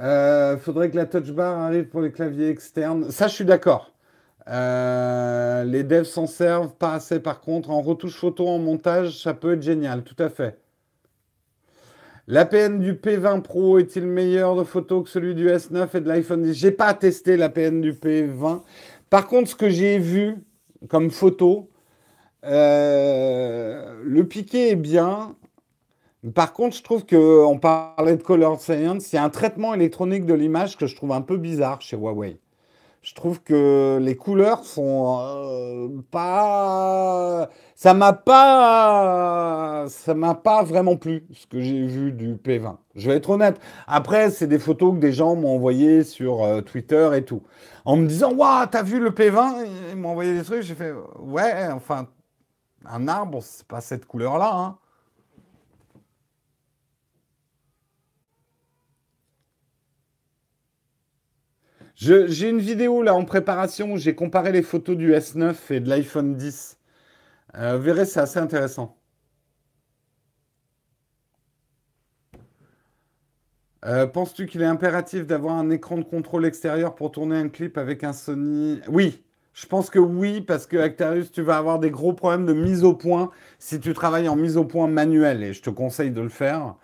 [0.00, 3.10] Euh, faudrait que la touch bar arrive pour les claviers externes.
[3.10, 3.92] Ça, je suis d'accord.
[4.48, 7.68] Euh, les devs s'en servent pas assez par contre.
[7.68, 10.58] En retouche photo, en montage, ça peut être génial, tout à fait.
[12.26, 16.42] L'APN du P20 Pro est-il meilleur de photo que celui du S9 et de l'iPhone
[16.42, 18.62] 10 J'ai pas testé l'APN du P20.
[19.10, 20.38] Par contre, ce que j'ai vu,
[20.88, 21.70] comme photo.
[22.44, 25.34] Euh, le piqué est bien.
[26.34, 30.24] Par contre, je trouve qu'on parlait de color science, il y a un traitement électronique
[30.24, 32.38] de l'image que je trouve un peu bizarre chez Huawei.
[33.04, 37.50] Je trouve que les couleurs sont euh, pas.
[37.74, 39.84] Ça m'a pas.
[39.90, 42.76] Ça m'a pas vraiment plu ce que j'ai vu du P20.
[42.94, 43.60] Je vais être honnête.
[43.86, 47.42] Après, c'est des photos que des gens m'ont envoyées sur euh, Twitter et tout.
[47.84, 50.62] En me disant, waouh, t'as vu le P20 Ils m'ont envoyé des trucs.
[50.62, 52.08] J'ai fait, ouais, enfin,
[52.84, 54.50] un arbre, c'est pas cette couleur-là.
[54.52, 54.78] Hein.
[61.96, 65.88] J'ai une vidéo là en préparation où j'ai comparé les photos du S9 et de
[65.88, 66.76] l'iPhone 10.
[67.56, 68.96] Euh, vous verrez, c'est assez intéressant.
[73.86, 77.76] Euh, penses-tu qu'il est impératif d'avoir un écran de contrôle extérieur pour tourner un clip
[77.76, 78.80] avec un Sony?
[78.88, 79.22] Oui,
[79.52, 82.82] je pense que oui, parce que Actarius, tu vas avoir des gros problèmes de mise
[82.82, 86.22] au point si tu travailles en mise au point manuelle, et je te conseille de
[86.22, 86.76] le faire,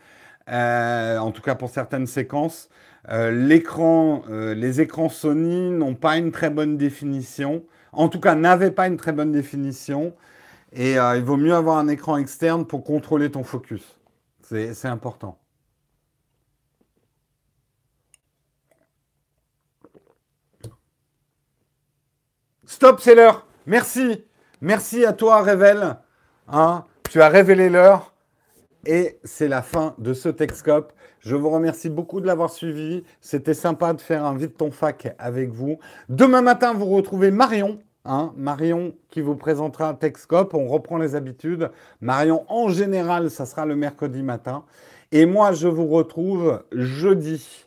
[0.51, 2.69] euh, en tout cas pour certaines séquences.
[3.09, 7.65] Euh, les écrans Sony n'ont pas une très bonne définition.
[7.93, 10.15] En tout cas, n'avaient pas une très bonne définition.
[10.73, 13.99] Et il vaut mieux avoir un écran externe pour contrôler ton focus.
[14.43, 15.40] C'est important.
[22.73, 23.49] Stop, c'est l'heure.
[23.67, 24.25] Merci.
[24.61, 25.97] Merci à toi, Révèle.
[26.47, 28.15] Hein, tu as révélé l'heure.
[28.87, 30.93] Et c'est la fin de ce Texcope.
[31.19, 33.03] Je vous remercie beaucoup de l'avoir suivi.
[33.21, 35.81] C'était sympa de faire un vide ton fac avec vous.
[36.09, 37.81] Demain matin, vous retrouvez Marion.
[38.05, 40.55] Hein, Marion qui vous présentera Texcope.
[40.55, 41.73] On reprend les habitudes.
[42.01, 44.65] Marion, en général, ça sera le mercredi matin.
[45.11, 47.67] Et moi, je vous retrouve jeudi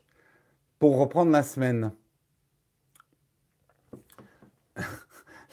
[0.79, 1.91] pour reprendre la semaine.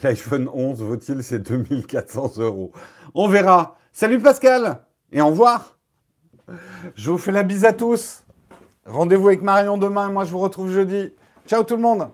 [0.02, 2.72] L'iPhone 11 vaut-il ses 2400 euros?
[3.14, 3.76] On verra.
[3.92, 5.76] Salut Pascal et au revoir.
[6.94, 8.24] Je vous fais la bise à tous.
[8.86, 11.12] Rendez-vous avec Marion demain et moi je vous retrouve jeudi.
[11.46, 12.10] Ciao tout le monde